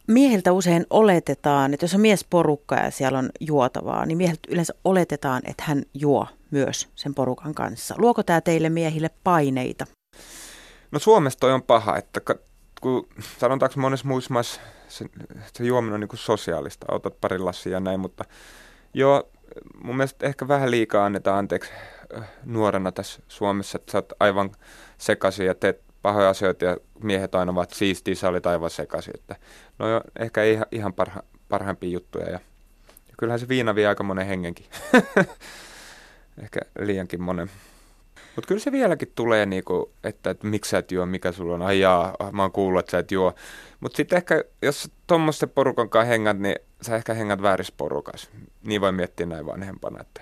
Miehiltä 0.07 0.51
usein 0.51 0.85
oletetaan, 0.89 1.73
että 1.73 1.83
jos 1.83 1.93
on 1.93 2.01
miesporukka 2.01 2.75
ja 2.75 2.91
siellä 2.91 3.19
on 3.19 3.29
juotavaa, 3.39 4.05
niin 4.05 4.17
mieheltä 4.17 4.47
yleensä 4.49 4.73
oletetaan, 4.85 5.41
että 5.45 5.63
hän 5.67 5.83
juo 5.93 6.27
myös 6.51 6.89
sen 6.95 7.13
porukan 7.13 7.53
kanssa. 7.53 7.95
Luoko 7.97 8.23
tämä 8.23 8.41
teille 8.41 8.69
miehille 8.69 9.09
paineita? 9.23 9.85
No 10.91 10.99
Suomessa 10.99 11.39
toi 11.39 11.53
on 11.53 11.63
paha, 11.63 11.97
että 11.97 12.21
kun 12.81 13.07
sanotaanko 13.37 13.79
monessa 13.79 14.07
muissa 14.07 14.33
maissa 14.33 14.61
se, 14.87 15.05
se 15.53 15.63
juominen 15.63 15.93
on 15.93 15.99
niin 15.99 16.07
kuin 16.07 16.19
sosiaalista, 16.19 16.85
otat 16.91 17.21
pari 17.21 17.39
lassia 17.39 17.71
ja 17.71 17.79
näin, 17.79 17.99
mutta 17.99 18.25
joo, 18.93 19.30
mun 19.83 19.97
mielestä 19.97 20.25
ehkä 20.25 20.47
vähän 20.47 20.71
liikaa 20.71 21.05
annetaan 21.05 21.37
anteeksi 21.37 21.71
äh, 22.17 22.29
nuorena 22.45 22.91
tässä 22.91 23.21
Suomessa, 23.27 23.77
että 23.77 23.91
sä 23.91 23.97
oot 23.97 24.13
aivan 24.19 24.51
sekaisin 24.97 25.45
ja 25.45 25.55
teet 25.55 25.81
pahoja 26.01 26.29
asioita 26.29 26.65
ja 26.65 26.77
miehet 27.03 27.35
aina 27.35 27.51
ovat 27.51 27.69
siistiä, 27.69 28.15
sä 28.15 28.29
olit 28.29 28.45
aivan 28.45 28.69
sekaisin. 28.69 29.13
Että 29.15 29.35
no 29.79 29.87
jo, 29.89 30.01
ehkä 30.19 30.43
ei 30.43 30.59
ihan 30.71 30.93
parha, 30.93 31.23
parhaimpia 31.49 31.89
juttuja 31.89 32.25
ja, 32.25 32.39
ja 33.07 33.15
kyllähän 33.17 33.39
se 33.39 33.47
viina 33.47 33.75
vie 33.75 33.87
aika 33.87 34.03
monen 34.03 34.27
hengenkin. 34.27 34.65
ehkä 36.43 36.59
liiankin 36.79 37.21
monen. 37.21 37.49
Mutta 38.35 38.47
kyllä 38.47 38.61
se 38.61 38.71
vieläkin 38.71 39.11
tulee, 39.15 39.45
niinku, 39.45 39.91
että, 40.03 40.29
että 40.29 40.47
miksi 40.47 40.69
sä 40.69 40.77
et 40.77 40.91
juo, 40.91 41.05
mikä 41.05 41.31
sulla 41.31 41.53
on, 41.53 41.61
ai 41.61 41.79
jaa, 41.79 42.15
mä 42.31 42.41
oon 42.41 42.51
kuullut, 42.51 42.79
että 42.79 42.91
sä 42.91 42.99
et 42.99 43.11
juo. 43.11 43.33
Mutta 43.79 43.97
sitten 43.97 44.17
ehkä, 44.17 44.43
jos 44.61 44.91
tuommoisten 45.07 45.49
porukan 45.49 45.89
kanssa 45.89 46.09
hengät, 46.09 46.39
niin 46.39 46.55
sä 46.81 46.95
ehkä 46.95 47.13
hengät 47.13 47.41
väärissä 47.41 47.73
porukas. 47.77 48.29
Niin 48.63 48.81
voi 48.81 48.91
miettiä 48.91 49.25
näin 49.25 49.45
vanhempana, 49.45 50.01
että 50.01 50.21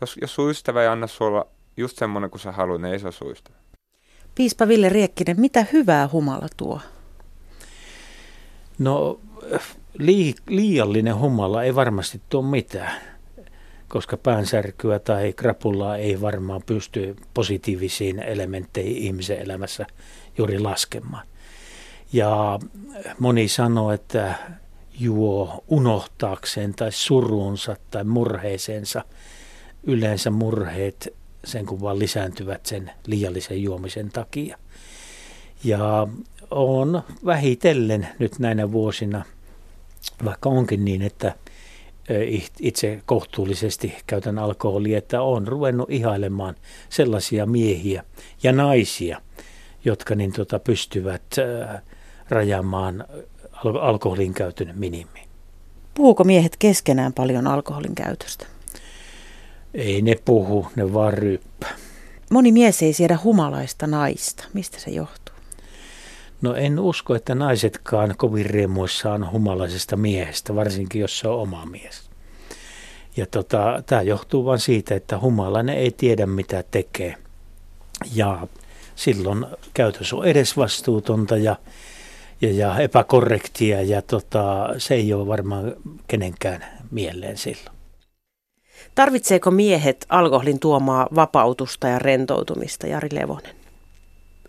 jos, 0.00 0.18
jos 0.20 0.34
sun 0.34 0.50
ystävä 0.50 0.82
ei 0.82 0.88
anna 0.88 1.06
sulla 1.06 1.46
just 1.76 1.98
semmoinen 1.98 2.30
kuin 2.30 2.40
sä 2.40 2.52
haluat, 2.52 2.82
niin 2.82 2.92
ei 2.92 2.98
se 2.98 3.06
ole 3.06 3.12
sun 3.12 3.30
ystävä. 3.30 3.56
Piispa 4.34 4.68
Ville 4.68 4.88
Riekkinen, 4.88 5.40
mitä 5.40 5.66
hyvää 5.72 6.08
humala 6.12 6.46
tuo? 6.56 6.80
No 8.78 9.20
lii, 9.98 10.34
liiallinen 10.48 11.16
humala 11.16 11.62
ei 11.62 11.74
varmasti 11.74 12.20
tuo 12.28 12.42
mitään 12.42 13.11
koska 13.92 14.16
päänsärkyä 14.16 14.98
tai 14.98 15.32
krapullaa 15.32 15.96
ei 15.96 16.20
varmaan 16.20 16.62
pysty 16.66 17.16
positiivisiin 17.34 18.18
elementteihin 18.22 18.96
ihmisen 18.96 19.38
elämässä 19.38 19.86
juuri 20.38 20.58
laskemaan. 20.58 21.26
Ja 22.12 22.58
moni 23.18 23.48
sanoo, 23.48 23.92
että 23.92 24.34
juo 25.00 25.64
unohtaakseen 25.68 26.74
tai 26.74 26.92
surunsa 26.92 27.76
tai 27.90 28.04
murheeseensa. 28.04 29.04
Yleensä 29.84 30.30
murheet 30.30 31.14
sen 31.44 31.66
kun 31.66 31.80
vaan 31.80 31.98
lisääntyvät 31.98 32.66
sen 32.66 32.90
liiallisen 33.06 33.62
juomisen 33.62 34.10
takia. 34.10 34.58
Ja 35.64 36.08
on 36.50 37.02
vähitellen 37.26 38.08
nyt 38.18 38.38
näinä 38.38 38.72
vuosina, 38.72 39.24
vaikka 40.24 40.48
onkin 40.48 40.84
niin, 40.84 41.02
että 41.02 41.34
itse 42.60 43.02
kohtuullisesti 43.06 43.96
käytän 44.06 44.38
alkoholia, 44.38 44.98
että 44.98 45.22
on 45.22 45.48
ruvennut 45.48 45.90
ihailemaan 45.90 46.54
sellaisia 46.88 47.46
miehiä 47.46 48.04
ja 48.42 48.52
naisia, 48.52 49.20
jotka 49.84 50.14
niin 50.14 50.32
tota, 50.32 50.58
pystyvät 50.58 51.22
rajaamaan 52.28 53.04
alkoholin 53.80 54.34
käytön 54.34 54.72
minimiin. 54.76 55.28
Puhuuko 55.94 56.24
miehet 56.24 56.56
keskenään 56.58 57.12
paljon 57.12 57.46
alkoholin 57.46 57.94
käytöstä? 57.94 58.46
Ei 59.74 60.02
ne 60.02 60.14
puhu, 60.24 60.66
ne 60.76 60.92
vaan 60.92 61.12
ryyppää. 61.14 61.76
Moni 62.30 62.52
mies 62.52 62.82
ei 62.82 62.92
siedä 62.92 63.18
humalaista 63.24 63.86
naista. 63.86 64.44
Mistä 64.52 64.80
se 64.80 64.90
johtuu? 64.90 65.31
No 66.42 66.54
en 66.54 66.80
usko, 66.80 67.14
että 67.14 67.34
naisetkaan 67.34 68.14
kovin 68.16 68.46
riemuissaan 68.46 69.30
humalaisesta 69.32 69.96
miehestä, 69.96 70.54
varsinkin 70.54 71.00
jos 71.00 71.18
se 71.18 71.28
on 71.28 71.40
oma 71.40 71.66
mies. 71.66 72.10
Ja 73.16 73.26
tota, 73.26 73.82
tämä 73.86 74.02
johtuu 74.02 74.44
vain 74.44 74.58
siitä, 74.58 74.94
että 74.94 75.18
humalainen 75.18 75.76
ei 75.76 75.90
tiedä 75.90 76.26
mitä 76.26 76.64
tekee. 76.70 77.16
Ja 78.14 78.46
silloin 78.94 79.46
käytös 79.74 80.12
on 80.12 80.26
edesvastuutonta 80.26 81.36
ja, 81.36 81.56
ja, 82.40 82.52
ja 82.52 82.78
epäkorrektia 82.78 83.82
ja 83.82 84.02
tota, 84.02 84.68
se 84.78 84.94
ei 84.94 85.12
ole 85.12 85.26
varmaan 85.26 85.76
kenenkään 86.06 86.64
mieleen 86.90 87.36
silloin. 87.36 87.76
Tarvitseeko 88.94 89.50
miehet 89.50 90.06
alkoholin 90.08 90.60
tuomaa 90.60 91.08
vapautusta 91.14 91.88
ja 91.88 91.98
rentoutumista, 91.98 92.86
Jari 92.86 93.08
Levonen? 93.12 93.61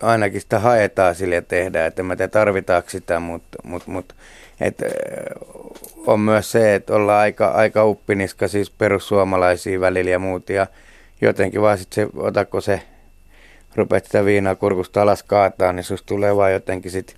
Ainakin 0.03 0.41
sitä 0.41 0.59
haetaan 0.59 1.15
sille 1.15 1.35
ja 1.35 1.41
tehdään, 1.41 1.87
että 1.87 2.03
mä 2.03 2.15
tiedä 2.15 2.27
tarvitaanko 2.27 2.89
sitä, 2.89 3.19
mutta 3.19 3.57
mut, 3.63 3.87
mut, 3.87 4.15
et, 4.61 4.83
on 6.07 6.19
myös 6.19 6.51
se, 6.51 6.75
että 6.75 6.95
ollaan 6.95 7.19
aika, 7.19 7.47
aika 7.47 7.85
uppiniska 7.85 8.47
siis 8.47 8.71
perussuomalaisia 8.71 9.79
välillä 9.79 10.11
ja 10.11 10.19
muut 10.19 10.49
ja 10.49 10.67
jotenkin 11.21 11.61
vaan 11.61 11.77
sitten 11.77 12.05
se, 12.05 12.11
otako 12.17 12.61
se, 12.61 12.81
rupeat 13.75 14.05
sitä 14.05 14.25
viinaa 14.25 14.55
kurkusta 14.55 15.01
alas 15.01 15.23
kaataa, 15.23 15.73
niin 15.73 15.83
susta 15.83 16.05
tulee 16.05 16.35
vaan 16.35 16.53
jotenkin 16.53 16.91
sitten 16.91 17.15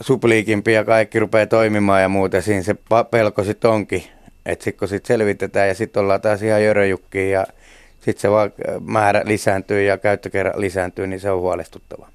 supliikimpi 0.00 0.72
ja 0.72 0.84
kaikki 0.84 1.18
rupeaa 1.18 1.46
toimimaan 1.46 2.02
ja 2.02 2.08
muuta. 2.08 2.40
Siinä 2.40 2.62
se 2.62 2.76
pelko 3.10 3.44
sitten 3.44 3.70
onkin. 3.70 4.04
Että 4.46 4.64
sitten 4.64 4.78
kun 4.78 4.88
sitten 4.88 5.08
selvitetään 5.08 5.68
ja 5.68 5.74
sitten 5.74 6.00
ollaan 6.00 6.20
taas 6.20 6.42
ihan 6.42 6.64
jöröjukkiin 6.64 7.30
ja 7.30 7.46
sitten 8.00 8.20
se 8.20 8.30
vaan 8.30 8.52
määrä 8.80 9.22
lisääntyy 9.24 9.82
ja 9.82 9.98
käyttökerran 9.98 10.60
lisääntyy, 10.60 11.06
niin 11.06 11.20
se 11.20 11.30
on 11.30 11.40
huolestuttavaa 11.40 12.10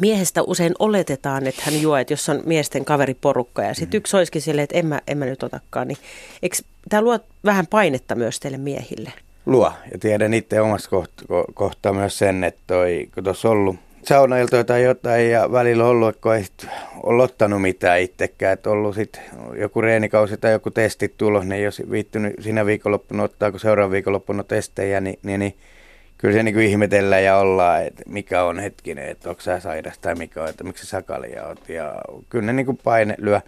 miehestä 0.00 0.42
usein 0.42 0.72
oletetaan, 0.78 1.46
että 1.46 1.62
hän 1.64 1.82
juo, 1.82 1.96
että 1.96 2.12
jos 2.12 2.28
on 2.28 2.42
miesten 2.46 2.84
kaveriporukka 2.84 3.62
ja 3.62 3.74
sitten 3.74 3.98
mm. 3.98 4.00
yksi 4.00 4.16
olisikin 4.16 4.42
silleen, 4.42 4.64
että 4.64 4.78
en 4.78 4.86
mä, 4.86 5.00
en 5.06 5.18
mä 5.18 5.24
nyt 5.24 5.42
otakaan, 5.42 5.88
niin 5.88 5.98
eikö 6.42 6.56
tämä 6.88 7.02
luo 7.02 7.18
vähän 7.44 7.66
painetta 7.66 8.14
myös 8.14 8.40
teille 8.40 8.58
miehille? 8.58 9.12
Luo, 9.46 9.72
ja 9.92 9.98
tiedän 9.98 10.34
itse 10.34 10.60
omassa 10.60 10.90
kohtaa 10.90 11.44
kohta 11.54 11.92
myös 11.92 12.18
sen, 12.18 12.44
että 12.44 12.60
toi, 12.66 13.08
kun 13.14 13.24
tuossa 13.24 13.50
ollut 13.50 13.76
saunailtoja 14.02 14.64
tai 14.64 14.82
jotain 14.82 15.30
ja 15.30 15.52
välillä 15.52 15.84
on 15.84 15.90
ollut, 15.90 16.16
kun 16.16 16.34
ei 16.34 16.44
ole 17.02 17.22
ottanut 17.22 17.62
mitään 17.62 18.00
itsekään, 18.00 18.52
että 18.52 18.70
ollut 18.70 18.94
sitten 18.94 19.22
joku 19.56 19.80
reenikausi 19.80 20.36
tai 20.36 20.52
joku 20.52 20.70
testit 20.70 21.16
tulos, 21.16 21.44
niin 21.44 21.62
jos 21.62 21.82
viittynyt 21.90 22.34
siinä 22.40 22.66
viikonloppuna 22.66 23.22
ottaa, 23.22 23.50
kun 23.50 23.60
seuraavan 23.60 23.92
viikonloppuna 23.92 24.44
testejä, 24.44 25.00
niin, 25.00 25.18
niin, 25.22 25.40
niin 25.40 25.54
kyllä 26.18 26.34
se 26.34 26.42
niin 26.42 26.54
kuin 26.54 26.66
ihmetellään 26.66 27.24
ja 27.24 27.36
ollaan, 27.36 27.86
että 27.86 28.02
mikä 28.08 28.44
on 28.44 28.58
hetkinen, 28.58 29.08
että 29.08 29.30
onko 29.30 29.40
sä 29.40 29.60
sairas 29.60 29.98
tai 29.98 30.14
mikä 30.14 30.42
on, 30.42 30.48
että 30.48 30.64
miksi 30.64 30.86
sä 30.86 30.90
sakalia 30.90 31.46
oot. 31.46 31.68
Ja 31.68 31.94
kyllä 32.28 32.46
ne 32.46 32.52
niin 32.52 32.66
kuin 32.66 32.78
paine 32.84 33.14
lyö. 33.18 33.40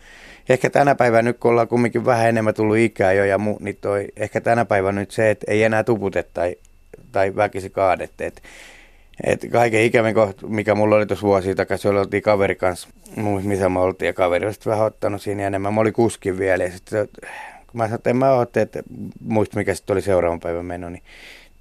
Ehkä 0.48 0.70
tänä 0.70 0.94
päivänä 0.94 1.22
nyt, 1.22 1.38
kun 1.38 1.50
ollaan 1.50 1.68
kumminkin 1.68 2.04
vähän 2.04 2.28
enemmän 2.28 2.54
tullut 2.54 2.76
ikää 2.76 3.12
jo 3.12 3.24
ja 3.24 3.38
mu, 3.38 3.56
niin 3.60 3.78
toi, 3.80 4.08
ehkä 4.16 4.40
tänä 4.40 4.64
päivänä 4.64 5.00
nyt 5.00 5.10
se, 5.10 5.30
että 5.30 5.46
ei 5.48 5.62
enää 5.62 5.84
tupute 5.84 6.22
tai, 6.22 6.56
tai 7.12 7.36
väkisi 7.36 7.70
kaadette. 7.70 8.26
Että 8.26 8.42
Et 9.24 9.46
kaiken 9.52 9.82
ikävin 9.82 10.14
kohta, 10.14 10.46
mikä 10.46 10.74
mulla 10.74 10.96
oli 10.96 11.06
tuossa 11.06 11.26
vuosia 11.26 11.54
takaisin, 11.54 11.90
oli 11.90 11.98
oltiin 11.98 12.22
kaveri 12.22 12.54
kanssa, 12.54 12.88
missä 13.42 13.68
me 13.68 13.78
oltiin, 13.78 14.06
ja 14.06 14.12
kaveri 14.12 14.46
oli 14.46 14.54
vähän 14.66 14.86
ottanut 14.86 15.22
siinä 15.22 15.46
enemmän. 15.46 15.74
Mä 15.74 15.80
olin 15.80 15.92
kuskin 15.92 16.38
vielä, 16.38 16.64
ja 16.64 16.70
sitten 16.70 17.08
kun 17.66 17.78
mä 17.78 17.84
sanoin, 17.84 17.94
että 17.94 18.10
en 18.10 18.16
mä 18.16 18.32
otte, 18.32 18.60
että 18.60 18.82
muista 19.20 19.56
mikä 19.56 19.74
sitten 19.74 19.94
oli 19.94 20.02
seuraavan 20.02 20.40
päivän 20.40 20.66
meno, 20.66 20.90
niin 20.90 21.02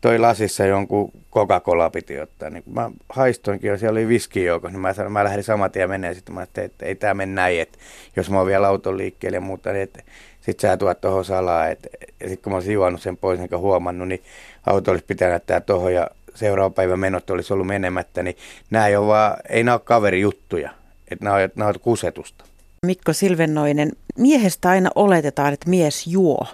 toi 0.01 0.19
lasissa 0.19 0.65
jonkun 0.65 1.12
Coca-Cola 1.33 1.89
piti 1.89 2.19
ottaa. 2.19 2.49
Niin 2.49 2.63
mä 2.73 2.91
haistoinkin, 3.09 3.69
ja 3.69 3.77
siellä 3.77 3.97
oli 3.97 4.07
viski 4.07 4.45
joukossa, 4.45 4.71
niin 4.71 4.81
mä 4.81 4.93
sanoin, 4.93 5.13
mä 5.13 5.23
lähdin 5.23 5.43
saman 5.43 5.71
tien 5.71 5.89
menee. 5.89 6.13
Sitten 6.13 6.35
mä 6.35 6.43
että, 6.43 6.62
että 6.62 6.85
ei 6.85 6.95
tämä 6.95 7.13
mene 7.13 7.33
näin, 7.33 7.62
että 7.62 7.77
jos 8.15 8.29
mä 8.29 8.38
oon 8.38 8.47
vielä 8.47 8.67
auton 8.67 8.97
liikkeelle 8.97 9.38
ja 9.38 9.41
muuta, 9.41 9.71
niin 9.71 9.83
että 9.83 10.03
sit 10.41 10.59
sä 10.59 10.77
tuot 10.77 11.01
tuohon 11.01 11.25
salaa. 11.25 11.67
Että, 11.67 11.89
ja 12.19 12.29
sitten 12.29 12.43
kun 12.43 12.51
mä 12.51 12.57
olisin 12.57 12.73
juonut 12.73 13.01
sen 13.01 13.17
pois 13.17 13.39
enkä 13.39 13.57
huomannut, 13.57 14.07
niin 14.07 14.23
auto 14.65 14.91
olisi 14.91 15.05
pitänyt 15.05 15.31
näyttää 15.31 15.62
tuohon 15.62 15.93
ja 15.93 16.09
seuraava 16.35 16.69
päivä 16.69 16.97
menot 16.97 17.29
olisi 17.29 17.53
ollut 17.53 17.67
menemättä, 17.67 18.23
niin 18.23 18.38
nämä 18.69 18.88
ei 18.88 18.95
ole 18.95 19.07
vaan, 19.07 19.38
ei 19.49 19.63
nämä 19.63 19.75
ole 19.75 19.81
kaverijuttuja, 19.83 20.71
että 21.12 21.25
nämä 21.25 21.35
on, 21.35 21.49
nämä 21.55 21.69
on 21.69 21.79
kusetusta. 21.79 22.45
Mikko 22.85 23.13
Silvennoinen, 23.13 23.91
miehestä 24.17 24.69
aina 24.69 24.89
oletetaan, 24.95 25.53
että 25.53 25.69
mies 25.69 26.07
juo. 26.07 26.47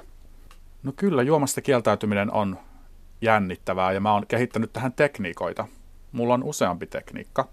No 0.84 0.93
kyllä, 0.95 1.23
juomasta 1.23 1.62
kieltäytyminen 1.62 2.31
on 2.31 2.58
jännittävää 3.25 3.91
ja 3.91 3.99
mä 3.99 4.13
oon 4.13 4.27
kehittänyt 4.27 4.73
tähän 4.73 4.93
tekniikoita. 4.93 5.67
Mulla 6.11 6.33
on 6.33 6.43
useampi 6.43 6.88
tekniikka. 6.88 7.47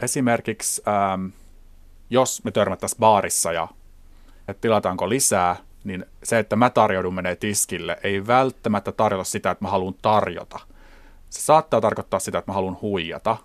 Esimerkiksi 0.00 0.82
ähm, 0.88 1.26
jos 2.10 2.44
me 2.44 2.50
törmättäisiin 2.50 3.00
baarissa 3.00 3.52
ja 3.52 3.68
että 4.48 4.60
pilataanko 4.60 5.08
lisää, 5.08 5.56
niin 5.84 6.06
se, 6.22 6.38
että 6.38 6.56
mä 6.56 6.70
tarjoudun 6.70 7.14
menee 7.14 7.36
tiskille, 7.36 7.98
ei 8.02 8.26
välttämättä 8.26 8.92
tarjota 8.92 9.24
sitä, 9.24 9.50
että 9.50 9.64
mä 9.64 9.70
haluan 9.70 9.94
tarjota. 10.02 10.60
Se 11.30 11.42
saattaa 11.42 11.80
tarkoittaa 11.80 12.20
sitä, 12.20 12.38
että 12.38 12.50
mä 12.50 12.54
haluan 12.54 12.78
huijata. 12.82 13.36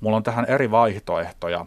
Mulla 0.00 0.16
on 0.16 0.22
tähän 0.22 0.44
eri 0.44 0.70
vaihtoehtoja. 0.70 1.66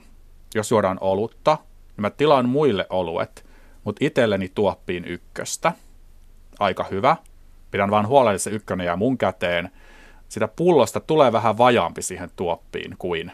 Jos 0.56 0.72
juodaan 0.72 0.98
olutta, 1.02 1.58
niin 1.88 2.02
mä 2.02 2.10
tilaan 2.10 2.50
muille 2.50 2.88
oluet, 2.90 3.46
mutta 3.84 4.06
itselleni 4.06 4.50
tuoppiin 4.50 5.06
ykköstä. 5.06 5.72
Aika 6.60 6.84
hyvä. 6.84 7.18
Pidän 7.72 7.92
vaan 7.92 8.08
huolella, 8.08 8.32
että 8.32 8.44
se 8.44 8.50
ykkönen 8.50 8.86
jää 8.86 8.96
mun 8.96 9.18
käteen. 9.18 9.70
Sitä 10.30 10.48
pullosta 10.48 11.00
tulee 11.00 11.32
vähän 11.32 11.58
vajaampi 11.58 12.02
siihen 12.02 12.30
tuoppiin 12.36 12.96
kuin 12.98 13.32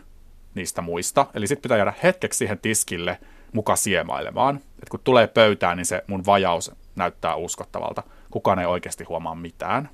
niistä 0.56 0.82
muista. 0.82 1.28
Eli 1.34 1.48
sitten 1.48 1.62
pitää 1.62 1.78
jäädä 1.78 1.94
hetkeksi 2.04 2.38
siihen 2.38 2.60
tiskille 2.60 3.20
muka 3.54 3.76
siemailemaan. 3.76 4.56
Et 4.56 4.90
kun 4.90 5.00
tulee 5.04 5.28
pöytään, 5.28 5.78
niin 5.78 5.86
se 5.86 6.04
mun 6.08 6.26
vajaus 6.26 6.72
näyttää 6.96 7.36
uskottavalta. 7.36 8.04
Kukaan 8.32 8.60
ei 8.60 8.66
oikeasti 8.66 9.04
huomaa 9.04 9.36
mitään. 9.36 9.90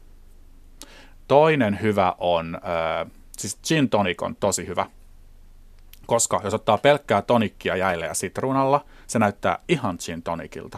Toinen 1.28 1.82
hyvä 1.82 2.16
on, 2.18 2.56
äh, 2.56 3.12
siis 3.38 3.60
gin 3.68 3.90
tonic 3.90 4.22
on 4.22 4.36
tosi 4.36 4.68
hyvä, 4.68 4.86
koska 6.06 6.42
jos 6.44 6.54
ottaa 6.54 6.78
pelkkää 6.78 7.22
tonikkia 7.22 7.76
jäille 7.76 8.06
ja 8.06 8.14
sitruunalla, 8.14 8.86
se 9.08 9.20
näyttää 9.20 9.60
ihan 9.68 9.98
gin 10.06 10.24
tonicilta. 10.24 10.78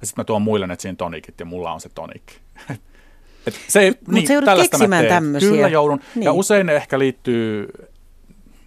Ja 0.00 0.06
sitten 0.06 0.22
mä 0.22 0.24
tuon 0.24 0.42
muille 0.42 0.66
ne 0.66 0.76
gin 0.76 0.96
tonicit 0.96 1.40
ja 1.40 1.46
mulla 1.46 1.72
on 1.72 1.80
se 1.80 1.88
tonik. 1.88 2.41
Et 3.46 3.60
se 3.68 3.92
niin, 4.08 4.26
sä 4.26 4.32
joudut 4.32 4.50
keksimään 4.62 5.06
tämmöisiä. 5.06 5.50
Kyllä 5.50 5.68
joudun. 5.68 6.00
Niin. 6.14 6.24
Ja 6.24 6.32
usein 6.32 6.66
ne 6.66 6.76
ehkä 6.76 6.98
liittyy 6.98 7.68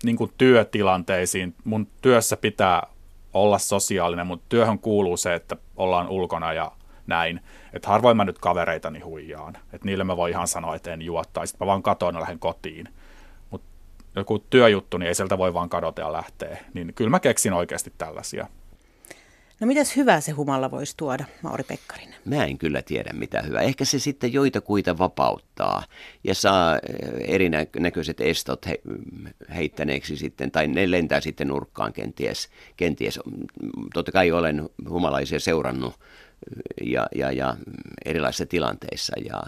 niin 0.03 0.15
kuin 0.15 0.31
työtilanteisiin. 0.37 1.55
Mun 1.63 1.87
työssä 2.01 2.37
pitää 2.37 2.87
olla 3.33 3.59
sosiaalinen, 3.59 4.27
mutta 4.27 4.45
työhön 4.49 4.79
kuuluu 4.79 5.17
se, 5.17 5.33
että 5.33 5.55
ollaan 5.75 6.09
ulkona 6.09 6.53
ja 6.53 6.71
näin. 7.07 7.39
Että 7.73 7.87
harvoin 7.87 8.17
mä 8.17 8.25
nyt 8.25 8.39
kavereitani 8.39 8.99
huijaan. 8.99 9.57
Että 9.73 9.85
niille 9.85 10.03
mä 10.03 10.17
voin 10.17 10.31
ihan 10.31 10.47
sanoa, 10.47 10.75
että 10.75 10.93
en 10.93 11.01
juo, 11.01 11.23
tai 11.33 11.47
sitten 11.47 11.65
mä 11.65 11.69
vaan 11.69 11.83
katoin 11.83 12.15
ja 12.15 12.21
lähden 12.21 12.39
kotiin. 12.39 12.87
Mutta 13.49 13.67
joku 14.15 14.39
työjuttu, 14.39 14.97
niin 14.97 15.07
ei 15.07 15.15
sieltä 15.15 15.37
voi 15.37 15.53
vaan 15.53 15.69
kadota 15.69 16.01
ja 16.01 16.13
lähteä. 16.13 16.57
Niin 16.73 16.93
kyllä 16.93 17.09
mä 17.09 17.19
keksin 17.19 17.53
oikeasti 17.53 17.93
tällaisia. 17.97 18.47
No 19.59 19.67
mitäs 19.67 19.95
hyvää 19.95 20.21
se 20.21 20.31
humalla 20.31 20.71
voisi 20.71 20.97
tuoda, 20.97 21.25
Mauri 21.41 21.63
Pekkarinen? 21.63 22.15
Mä 22.25 22.45
en 22.45 22.57
kyllä 22.57 22.81
tiedä 22.81 23.13
mitä 23.13 23.41
hyvää. 23.41 23.61
Ehkä 23.61 23.85
se 23.85 23.99
sitten 23.99 24.33
joitakuita 24.33 24.97
vapauttaa 24.97 25.83
ja 26.23 26.35
saa 26.35 26.75
eh, 26.75 27.33
erinäköiset 27.35 28.21
estot 28.21 28.65
he, 28.67 28.81
heittäneeksi 29.55 30.17
sitten, 30.17 30.51
tai 30.51 30.67
ne 30.67 30.91
lentää 30.91 31.21
sitten 31.21 31.47
nurkkaan 31.47 31.93
kenties. 31.93 32.49
kenties. 32.77 33.19
Totta 33.93 34.11
kai 34.11 34.31
olen 34.31 34.69
humalaisia 34.89 35.39
seurannut 35.39 35.93
eh, 35.93 36.87
ja, 36.87 37.07
ja, 37.15 37.31
ja 37.31 37.57
erilaisissa 38.05 38.45
tilanteissa 38.45 39.13
ja 39.25 39.43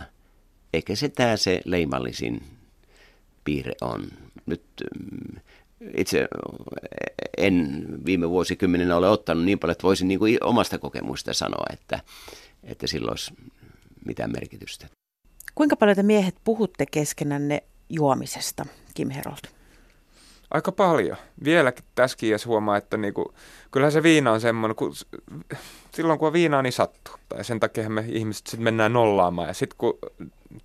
ehkä 0.74 0.96
se 0.96 1.10
tämä 1.10 1.38
se 1.38 1.62
leimallisin 1.66 2.44
piirre 3.44 3.74
on. 3.82 4.08
Nyt 4.46 4.64
mm, 5.00 5.40
itse 5.98 6.28
en 7.38 7.86
viime 8.06 8.30
vuosikymmenenä 8.30 8.98
ole 8.98 9.10
ottanut 9.10 9.46
niin 9.46 9.60
paljon, 9.60 9.72
että 9.72 9.84
voisin 9.84 10.08
niin 10.08 10.20
kuin 10.20 10.38
omasta 10.44 10.78
kokemusta 10.78 11.34
sanoa, 11.34 11.66
että, 11.74 12.00
että 12.64 12.88
sillä 12.88 13.12
olisi 13.12 13.34
mitään 14.06 14.32
merkitystä. 14.32 14.88
Kuinka 15.56 15.76
paljon 15.76 15.96
te 15.96 16.04
miehet 16.04 16.36
puhutte 16.44 16.86
keskenänne 16.86 17.64
juomisesta, 17.90 18.66
Kim 18.94 19.10
Herold? 19.10 19.58
Aika 20.52 20.72
paljon. 20.72 21.18
Vieläkin 21.44 21.86
tässäkin 21.96 22.30
jos 22.30 22.46
huomaa, 22.46 22.78
että 22.78 22.98
niinku, 22.98 23.34
kyllähän 23.72 23.92
se 23.92 24.04
viina 24.04 24.32
on 24.32 24.42
semmoinen, 24.42 24.76
kun 24.76 24.94
silloin 25.92 26.20
kun 26.20 26.28
on 26.28 26.34
viinaa, 26.34 26.62
niin 26.62 26.74
sattuu. 26.74 27.16
Tai 27.30 27.44
sen 27.44 27.60
takia 27.60 27.90
me 27.90 28.06
ihmiset 28.08 28.48
sitten 28.48 28.64
mennään 28.64 28.94
nollaamaan. 28.94 29.48
Ja 29.48 29.54
sitten 29.54 29.78
kun 29.78 30.00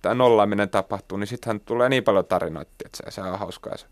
tämä 0.01 0.15
nollaaminen 0.15 0.69
tapahtuu, 0.69 1.17
niin 1.17 1.27
sittenhän 1.27 1.59
tulee 1.59 1.89
niin 1.89 2.03
paljon 2.03 2.25
tarinoita, 2.25 2.71
että 2.85 2.97
se, 2.97 3.11
se 3.11 3.21
on 3.21 3.39
hauskaa. 3.39 3.77
Se 3.77 3.85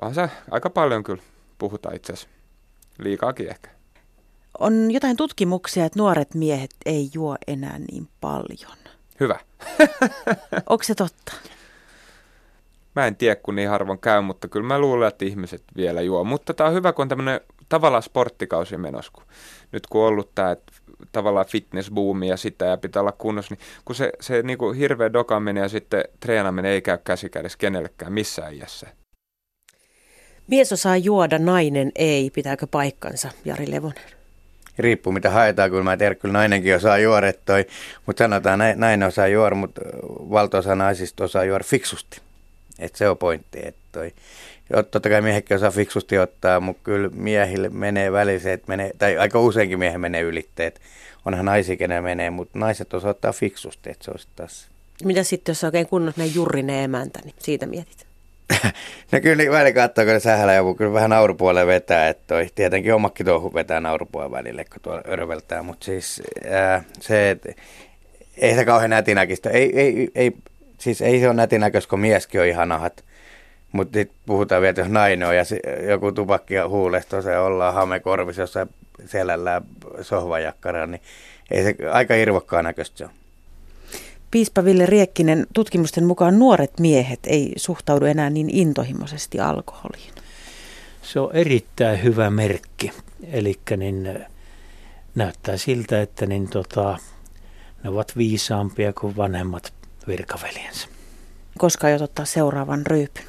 vaan 0.00 0.14
se 0.14 0.30
aika 0.50 0.70
paljon 0.70 1.02
kyllä 1.02 1.22
puhutaan 1.58 1.96
itse 1.96 2.12
asiassa. 2.12 2.28
Liikaakin 2.98 3.48
ehkä. 3.48 3.70
On 4.58 4.90
jotain 4.90 5.16
tutkimuksia, 5.16 5.84
että 5.84 5.98
nuoret 5.98 6.34
miehet 6.34 6.70
ei 6.86 7.10
juo 7.14 7.36
enää 7.46 7.78
niin 7.78 8.08
paljon. 8.20 8.78
Hyvä. 9.20 9.40
Onko 10.70 10.84
se 10.84 10.94
totta? 10.94 11.32
Mä 12.96 13.06
en 13.06 13.16
tiedä, 13.16 13.36
kun 13.36 13.54
niin 13.54 13.68
harvoin 13.68 13.98
käy, 13.98 14.20
mutta 14.20 14.48
kyllä 14.48 14.66
mä 14.66 14.78
luulen, 14.78 15.08
että 15.08 15.24
ihmiset 15.24 15.62
vielä 15.76 16.00
juo. 16.00 16.24
Mutta 16.24 16.54
tämä 16.54 16.68
on 16.68 16.74
hyvä, 16.74 16.92
kun 16.92 17.02
on 17.02 17.08
tämmöinen 17.08 17.40
tavallaan 17.68 18.02
sporttikausi 18.02 18.76
menossa. 18.76 19.12
Kun 19.14 19.24
nyt 19.72 19.86
kun 19.86 20.00
on 20.00 20.08
ollut 20.08 20.34
tämä 20.34 20.56
tavallaan 21.12 21.46
fitnessbuumi 21.46 22.28
ja 22.28 22.36
sitä 22.36 22.64
ja 22.64 22.76
pitää 22.76 23.00
olla 23.00 23.12
kunnossa, 23.12 23.54
niin 23.54 23.64
kun 23.84 23.94
se, 23.96 24.12
se 24.20 24.42
niin 24.42 24.58
kuin 24.58 24.76
hirveä 24.76 25.12
dokaminen 25.12 25.62
ja 25.62 25.68
sitten 25.68 26.04
treenaaminen 26.20 26.72
ei 26.72 26.82
käy 26.82 26.98
käsikädessä 27.04 27.58
kenellekään 27.58 28.12
missään 28.12 28.54
iässä. 28.54 28.86
Mies 30.48 30.72
osaa 30.72 30.96
juoda, 30.96 31.38
nainen 31.38 31.92
ei. 31.94 32.30
Pitääkö 32.30 32.66
paikkansa, 32.66 33.30
Jari 33.44 33.70
Levonen? 33.70 34.02
Riippuu 34.78 35.12
mitä 35.12 35.30
haetaan, 35.30 35.70
kun 35.70 35.84
mä 35.84 35.96
tiedän, 35.96 36.16
kyllä 36.16 36.32
nainenkin 36.32 36.76
osaa 36.76 36.98
juoda, 36.98 37.32
toi, 37.32 37.66
mutta 38.06 38.24
sanotaan, 38.24 38.60
että 38.62 38.80
nainen 38.80 39.08
osaa 39.08 39.26
juoda, 39.28 39.54
mutta 39.54 39.80
valtaosa 40.08 40.74
naisista 40.74 41.24
osaa 41.24 41.44
juoda 41.44 41.64
fiksusti. 41.64 42.20
Et 42.78 42.94
se 42.94 43.08
on 43.08 43.18
pointti. 43.18 43.58
Että 43.62 43.80
toi, 43.92 44.12
totta 44.90 45.10
kai 45.10 45.22
miehetkin 45.22 45.56
osaa 45.56 45.70
fiksusti 45.70 46.18
ottaa, 46.18 46.60
mutta 46.60 46.82
kyllä 46.84 47.08
miehille 47.08 47.68
menee 47.68 48.12
väliset, 48.12 48.68
menee, 48.68 48.90
tai 48.98 49.18
aika 49.18 49.40
useinkin 49.40 49.78
miehen 49.78 50.00
menee 50.00 50.22
ylitteet. 50.22 50.80
Onhan 51.24 51.44
naisia, 51.44 51.76
kenen 51.76 52.04
menee, 52.04 52.30
mutta 52.30 52.58
naiset 52.58 52.94
osaa 52.94 53.10
ottaa 53.10 53.32
fiksusti, 53.32 53.90
että 53.90 54.04
se 54.04 54.10
olisi 54.10 54.28
taas. 54.36 54.68
Mitä 55.04 55.22
sitten, 55.22 55.52
jos 55.52 55.64
on 55.64 55.68
oikein 55.68 55.86
kunnossa 55.86 56.24
jurrinen 56.24 56.84
emäntä, 56.84 57.20
niin 57.24 57.34
siitä 57.38 57.66
mietit? 57.66 58.07
No 59.12 59.20
kyllä 59.22 59.36
niin 59.36 59.52
väli 59.52 59.72
katsoo, 59.72 60.04
kun 60.04 60.20
sähälä 60.20 60.54
joku 60.54 60.74
kyllä 60.74 60.92
vähän 60.92 61.10
naurupuolelle 61.10 61.66
vetää, 61.66 62.08
että 62.08 62.24
toi, 62.26 62.46
tietenkin 62.54 62.94
omakin 62.94 63.26
tuohon 63.26 63.54
vetää 63.54 63.80
naurupuolen 63.80 64.30
välille, 64.30 64.64
kun 64.64 64.82
tuo 64.82 65.00
örveltää, 65.08 65.62
mutta 65.62 65.84
siis 65.84 66.22
ää, 66.50 66.82
se, 67.00 67.30
että 67.30 67.52
ei 68.36 68.54
se 68.54 68.64
kauhean 68.64 68.90
nätinäkistä, 68.90 69.50
ei, 69.50 69.80
ei, 69.80 70.08
ei, 70.14 70.32
siis 70.78 71.02
ei 71.02 71.20
se 71.20 71.26
ole 71.26 71.34
nätinäköistä, 71.34 71.90
kun 71.90 72.00
mieskin 72.00 72.40
on 72.40 72.46
ihan 72.46 72.72
ahat. 72.72 73.04
Mutta 73.72 73.98
sitten 73.98 74.18
puhutaan 74.26 74.62
vielä, 74.62 74.74
jos 74.78 74.88
nainen 74.88 75.28
on 75.28 75.36
ja 75.36 75.42
joku 75.88 76.12
tupakki 76.12 76.54
ja 76.54 76.68
huulesto, 76.68 77.22
se 77.22 77.38
ollaan 77.38 77.74
hamekorvissa 77.74 78.42
jossain 78.42 78.68
selällä 79.06 79.62
sohvajakkara, 80.00 80.86
niin 80.86 81.02
ei 81.50 81.64
se 81.64 81.74
aika 81.90 82.14
irvokkaan 82.14 82.64
näköistä 82.64 82.98
se 82.98 83.04
on. 83.04 83.10
Piispa 84.30 84.64
Ville 84.64 84.86
Riekkinen, 84.86 85.46
tutkimusten 85.54 86.04
mukaan 86.04 86.38
nuoret 86.38 86.80
miehet 86.80 87.20
ei 87.26 87.52
suhtaudu 87.56 88.04
enää 88.04 88.30
niin 88.30 88.50
intohimoisesti 88.50 89.40
alkoholiin. 89.40 90.12
Se 91.02 91.20
on 91.20 91.30
erittäin 91.32 92.02
hyvä 92.02 92.30
merkki. 92.30 92.92
Eli 93.32 93.54
niin, 93.76 94.26
näyttää 95.14 95.56
siltä, 95.56 96.02
että 96.02 96.26
niin, 96.26 96.48
tota, 96.48 96.98
ne 97.84 97.90
ovat 97.90 98.16
viisaampia 98.16 98.92
kuin 98.92 99.16
vanhemmat 99.16 99.72
virkaveljensä. 100.08 100.88
Koska 101.58 101.86
aiot 101.86 102.02
ottaa 102.02 102.24
seuraavan 102.24 102.86
ryypyn? 102.86 103.24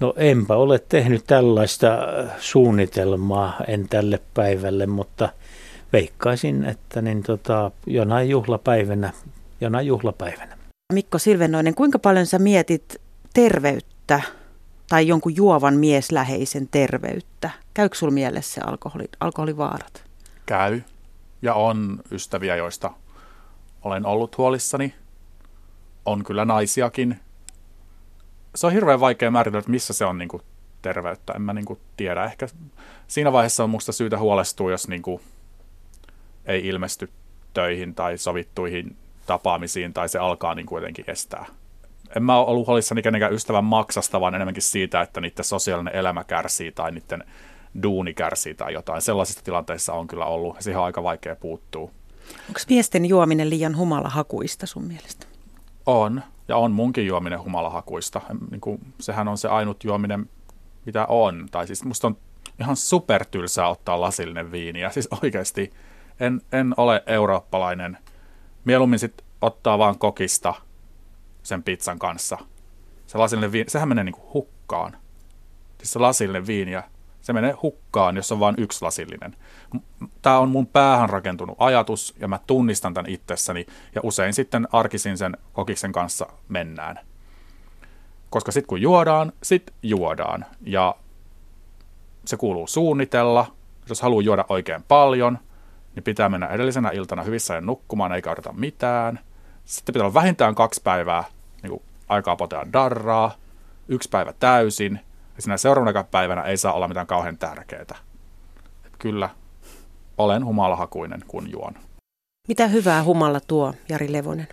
No 0.00 0.14
enpä 0.16 0.56
ole 0.56 0.78
tehnyt 0.78 1.24
tällaista 1.26 1.98
suunnitelmaa, 2.38 3.60
en 3.68 3.88
tälle 3.88 4.20
päivälle, 4.34 4.86
mutta– 4.86 5.28
veikkaisin, 5.94 6.64
että 6.64 7.02
niin 7.02 7.22
tota, 7.22 7.70
jonain 7.86 8.28
juhlapäivänä, 8.28 9.12
jonain 9.60 9.86
juhlapäivänä. 9.86 10.56
Mikko 10.92 11.18
Silvenoinen, 11.18 11.74
kuinka 11.74 11.98
paljon 11.98 12.26
sä 12.26 12.38
mietit 12.38 13.00
terveyttä 13.34 14.22
tai 14.88 15.08
jonkun 15.08 15.36
juovan 15.36 15.74
miesläheisen 15.74 16.68
terveyttä? 16.68 17.50
Käykö 17.74 17.96
sinulla 17.96 18.14
mielessä 18.14 18.60
alkoholi, 18.66 19.04
alkoholivaarat? 19.20 20.04
Käy. 20.46 20.80
Ja 21.42 21.54
on 21.54 21.98
ystäviä, 22.10 22.56
joista 22.56 22.90
olen 23.82 24.06
ollut 24.06 24.38
huolissani. 24.38 24.94
On 26.04 26.24
kyllä 26.24 26.44
naisiakin. 26.44 27.20
Se 28.54 28.66
on 28.66 28.72
hirveän 28.72 29.00
vaikea 29.00 29.30
määritellä, 29.30 29.58
että 29.58 29.70
missä 29.70 29.92
se 29.92 30.04
on 30.04 30.18
niin 30.18 30.28
kuin 30.28 30.42
terveyttä. 30.82 31.32
En 31.32 31.42
mä 31.42 31.52
niin 31.52 31.64
kuin 31.64 31.78
tiedä. 31.96 32.24
Ehkä 32.24 32.48
siinä 33.06 33.32
vaiheessa 33.32 33.64
on 33.64 33.70
musta 33.70 33.92
syytä 33.92 34.18
huolestua, 34.18 34.70
jos 34.70 34.88
niin 34.88 35.02
kuin 35.02 35.20
ei 36.46 36.66
ilmesty 36.66 37.10
töihin 37.54 37.94
tai 37.94 38.18
sovittuihin 38.18 38.96
tapaamisiin 39.26 39.92
tai 39.92 40.08
se 40.08 40.18
alkaa 40.18 40.54
niin 40.54 40.66
kuitenkin 40.66 41.04
estää. 41.08 41.46
En 42.16 42.22
mä 42.22 42.38
ole 42.38 42.46
ollut 42.46 42.66
huolissani 42.66 43.02
kenenkään 43.02 43.32
ystävän 43.32 43.64
maksasta, 43.64 44.20
vaan 44.20 44.34
enemmänkin 44.34 44.62
siitä, 44.62 45.00
että 45.00 45.20
niiden 45.20 45.44
sosiaalinen 45.44 45.94
elämä 45.94 46.24
kärsii 46.24 46.72
tai 46.72 46.92
niiden 46.92 47.24
duuni 47.82 48.14
kärsii 48.14 48.54
tai 48.54 48.72
jotain. 48.72 49.02
Sellaisissa 49.02 49.44
tilanteissa 49.44 49.92
on 49.92 50.06
kyllä 50.06 50.24
ollut. 50.24 50.56
Siihen 50.60 50.78
on 50.78 50.84
aika 50.84 51.02
vaikea 51.02 51.36
puuttua. 51.36 51.90
Onko 52.48 52.60
miesten 52.68 53.04
juominen 53.06 53.50
liian 53.50 53.76
humalahakuista 53.76 54.66
sun 54.66 54.84
mielestä? 54.84 55.26
On, 55.86 56.22
ja 56.48 56.56
on 56.56 56.72
munkin 56.72 57.06
juominen 57.06 57.42
humalahakuista. 57.42 58.20
Niin 58.50 58.60
kuin, 58.60 58.80
sehän 59.00 59.28
on 59.28 59.38
se 59.38 59.48
ainut 59.48 59.84
juominen, 59.84 60.30
mitä 60.86 61.06
on. 61.06 61.48
Tai 61.50 61.66
siis 61.66 61.84
musta 61.84 62.06
on 62.06 62.16
ihan 62.60 62.76
supertylsää 62.76 63.68
ottaa 63.68 64.00
lasillinen 64.00 64.52
viini. 64.52 64.80
Ja 64.80 64.90
siis 64.90 65.08
oikeasti 65.22 65.72
en, 66.20 66.40
en 66.52 66.74
ole 66.76 67.02
eurooppalainen. 67.06 67.98
Mieluummin 68.64 68.98
sitten 68.98 69.26
ottaa 69.40 69.78
vaan 69.78 69.98
kokista 69.98 70.54
sen 71.42 71.62
pizzan 71.62 71.98
kanssa. 71.98 72.38
Se 73.06 73.18
lasillinen 73.18 73.52
viini, 73.52 73.70
sehän 73.70 73.88
menee 73.88 74.04
niin 74.04 74.14
kuin 74.14 74.32
hukkaan. 74.34 74.96
Siis 75.78 75.92
se 75.92 75.98
lasillinen 75.98 76.46
viini 76.46 76.72
ja 76.72 76.82
se 77.20 77.32
menee 77.32 77.54
hukkaan, 77.62 78.16
jos 78.16 78.32
on 78.32 78.40
vain 78.40 78.54
yksi 78.58 78.82
lasillinen. 78.84 79.36
Tämä 80.22 80.38
on 80.38 80.48
mun 80.48 80.66
päähän 80.66 81.10
rakentunut 81.10 81.56
ajatus 81.58 82.14
ja 82.20 82.28
mä 82.28 82.38
tunnistan 82.46 82.94
tämän 82.94 83.10
itsessäni 83.10 83.66
ja 83.94 84.00
usein 84.04 84.34
sitten 84.34 84.68
arkisin 84.72 85.18
sen 85.18 85.36
kokiksen 85.52 85.92
kanssa 85.92 86.26
mennään. 86.48 87.00
Koska 88.30 88.52
sitten 88.52 88.68
kun 88.68 88.80
juodaan, 88.80 89.32
sit 89.42 89.74
juodaan 89.82 90.44
ja 90.62 90.94
se 92.24 92.36
kuuluu 92.36 92.66
suunnitella. 92.66 93.46
Jos 93.88 94.02
haluaa 94.02 94.22
juoda 94.22 94.44
oikein 94.48 94.82
paljon, 94.82 95.38
niin 95.94 96.04
pitää 96.04 96.28
mennä 96.28 96.46
edellisenä 96.46 96.90
iltana 96.90 97.22
hyvissä 97.22 97.54
ja 97.54 97.60
nukkumaan 97.60 98.12
eikä 98.12 98.30
odota 98.30 98.52
mitään. 98.52 99.20
Sitten 99.64 99.92
pitää 99.92 100.06
olla 100.06 100.14
vähintään 100.14 100.54
kaksi 100.54 100.80
päivää 100.84 101.24
niin 101.62 101.70
kuin 101.70 101.82
aikaa 102.08 102.36
potea 102.36 102.72
darraa, 102.72 103.34
yksi 103.88 104.08
päivä 104.08 104.32
täysin– 104.32 105.00
ja 105.36 105.42
siinä 105.42 105.56
seuraavana 105.56 106.04
päivänä 106.04 106.42
ei 106.42 106.56
saa 106.56 106.72
olla 106.72 106.88
mitään 106.88 107.06
kauhean 107.06 107.38
tärkeää. 107.38 107.96
Et 108.86 108.92
kyllä, 108.98 109.30
olen 110.18 110.44
humalahakuinen, 110.44 111.20
kun 111.26 111.50
juon. 111.50 111.74
Mitä 112.48 112.66
hyvää 112.66 113.04
humalla 113.04 113.40
tuo, 113.40 113.74
Jari 113.88 114.12
Levonen? 114.12 114.48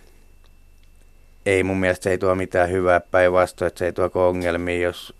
Ei 1.46 1.62
mun 1.62 1.76
mielestä 1.76 2.04
se 2.04 2.10
ei 2.10 2.18
tuo 2.18 2.34
mitään 2.34 2.70
hyvää 2.70 3.00
päinvastoin, 3.00 3.66
että 3.66 3.78
se 3.78 3.86
ei 3.86 3.92
tuo 3.92 4.10
ongelmia, 4.14 4.80
jos 4.80 5.14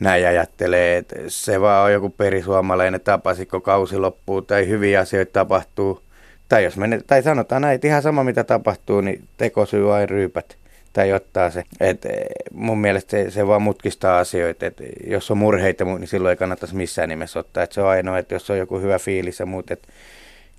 näin 0.00 0.26
ajattelee, 0.26 0.96
että 0.96 1.16
se 1.28 1.60
vaan 1.60 1.84
on 1.84 1.92
joku 1.92 2.10
perisuomalainen 2.10 3.00
tapa, 3.00 3.30
kun 3.50 3.62
kausi 3.62 3.96
loppuu 3.96 4.42
tai 4.42 4.68
hyviä 4.68 5.00
asioita 5.00 5.32
tapahtuu. 5.32 6.02
Tai, 6.48 6.64
jos 6.64 6.76
menet, 6.76 7.06
tai 7.06 7.22
sanotaan 7.22 7.62
näin, 7.62 7.74
että 7.74 7.86
ihan 7.86 8.02
sama 8.02 8.24
mitä 8.24 8.44
tapahtuu, 8.44 9.00
niin 9.00 9.28
tekosyy 9.36 9.94
aina 9.94 10.06
ryypät 10.06 10.58
tai 10.92 11.12
ottaa 11.12 11.50
se. 11.50 11.64
Et 11.80 12.04
eh, 12.04 12.26
mun 12.52 12.78
mielestä 12.78 13.10
se, 13.10 13.30
se 13.30 13.46
vaan 13.46 13.62
mutkistaa 13.62 14.18
asioita. 14.18 14.66
Et 14.66 14.82
jos 15.06 15.30
on 15.30 15.38
murheita, 15.38 15.84
niin 15.84 16.08
silloin 16.08 16.30
ei 16.30 16.36
kannattaisi 16.36 16.76
missään 16.76 17.08
nimessä 17.08 17.38
ottaa. 17.38 17.62
Et 17.62 17.72
se 17.72 17.80
on 17.80 17.88
ainoa, 17.88 18.18
että 18.18 18.34
jos 18.34 18.50
on 18.50 18.58
joku 18.58 18.80
hyvä 18.80 18.98
fiilis 18.98 19.40
ja 19.40 19.46
muut, 19.46 19.70
että 19.70 19.88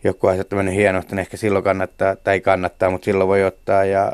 joku 0.04 0.28
asia 0.28 0.44
on 0.52 0.58
mennyt 0.58 0.76
hienosti, 0.76 1.12
niin 1.12 1.20
ehkä 1.20 1.38
silloin 1.38 1.64
kannattaa, 1.64 2.16
tai 2.16 2.40
kannattaa, 2.40 2.90
mutta 2.90 3.06
silloin 3.06 3.28
voi 3.28 3.44
ottaa 3.44 3.86
ja 3.86 4.14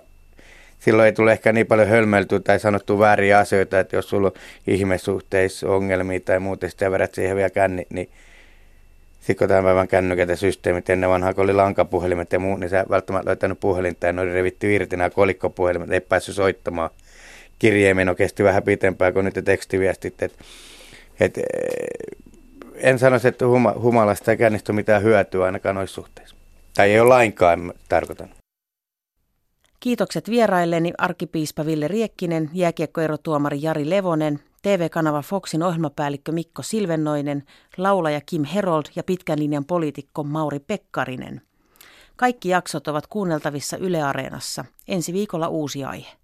silloin 0.79 1.05
ei 1.05 1.13
tule 1.13 1.31
ehkä 1.31 1.53
niin 1.53 1.67
paljon 1.67 1.87
hölmeltyä 1.87 2.39
tai 2.39 2.59
sanottu 2.59 2.99
vääriä 2.99 3.39
asioita, 3.39 3.79
että 3.79 3.95
jos 3.95 4.09
sulla 4.09 4.27
on 4.27 4.33
ihmesuhteissa 4.67 5.69
ongelmia 5.69 6.19
tai 6.19 6.39
muuten, 6.39 6.69
sitten 6.69 6.91
vedät 6.91 7.13
siihen 7.13 7.35
vielä 7.35 7.49
känni, 7.49 7.87
niin 7.89 8.09
sitten 9.25 9.35
kun 9.35 9.47
tämän 9.47 9.63
päivän 9.63 9.87
kännykät 9.87 10.29
ja 10.29 10.35
systeemit, 10.35 10.89
ennen 10.89 11.09
vanhaa 11.09 11.33
kun 11.33 11.43
oli 11.43 11.53
lankapuhelimet 11.53 12.33
ja 12.33 12.39
muut, 12.39 12.59
niin 12.59 12.69
sä 12.69 12.85
välttämättä 12.89 13.29
löytänyt 13.29 13.59
puhelinta 13.59 14.05
ja 14.05 14.13
ne 14.13 14.21
oli 14.21 14.33
revitty 14.33 14.75
irti 14.75 14.97
nämä 14.97 15.09
kolikkopuhelimet, 15.09 15.91
ei 15.91 16.01
päässyt 16.01 16.35
soittamaan. 16.35 16.89
Kirjeemeno 17.59 18.15
kesti 18.15 18.43
vähän 18.43 18.63
pitempään 18.63 19.13
kuin 19.13 19.25
nyt 19.25 19.39
tekstiviestit. 19.45 20.23
Et, 20.23 20.33
et, 21.19 21.37
eh, 21.37 21.43
en 22.75 22.99
sanoisi, 22.99 23.27
että 23.27 23.47
huma, 23.47 23.73
humalasta 23.81 24.31
ei 24.31 24.37
kännistä 24.37 24.73
mitään 24.73 25.03
hyötyä 25.03 25.45
ainakaan 25.45 25.75
noissa 25.75 25.95
suhteissa. 25.95 26.35
Tai 26.75 26.91
ei 26.91 26.99
ole 26.99 27.09
lainkaan, 27.09 27.73
tarkoitan. 27.89 28.44
Kiitokset 29.85 30.29
vierailleni 30.29 30.93
arkipiispa 30.97 31.65
Ville 31.65 31.87
Riekkinen, 31.87 32.49
jääkiekkoerotuomari 32.53 33.61
Jari 33.61 33.89
Levonen 33.89 34.39
TV-kanava 34.61 35.21
Foxin 35.21 35.63
ohjelmapäällikkö 35.63 36.31
Mikko 36.31 36.61
Silvennoinen, 36.61 37.43
laulaja 37.77 38.21
Kim 38.25 38.43
Herold 38.43 38.85
ja 38.95 39.03
pitkän 39.03 39.39
linjan 39.39 39.65
poliitikko 39.65 40.23
Mauri 40.23 40.59
Pekkarinen. 40.59 41.41
Kaikki 42.15 42.49
jaksot 42.49 42.87
ovat 42.87 43.07
kuunneltavissa 43.07 43.77
Yle 43.77 44.03
Areenassa. 44.03 44.65
Ensi 44.87 45.13
viikolla 45.13 45.47
uusi 45.47 45.83
aihe. 45.83 46.17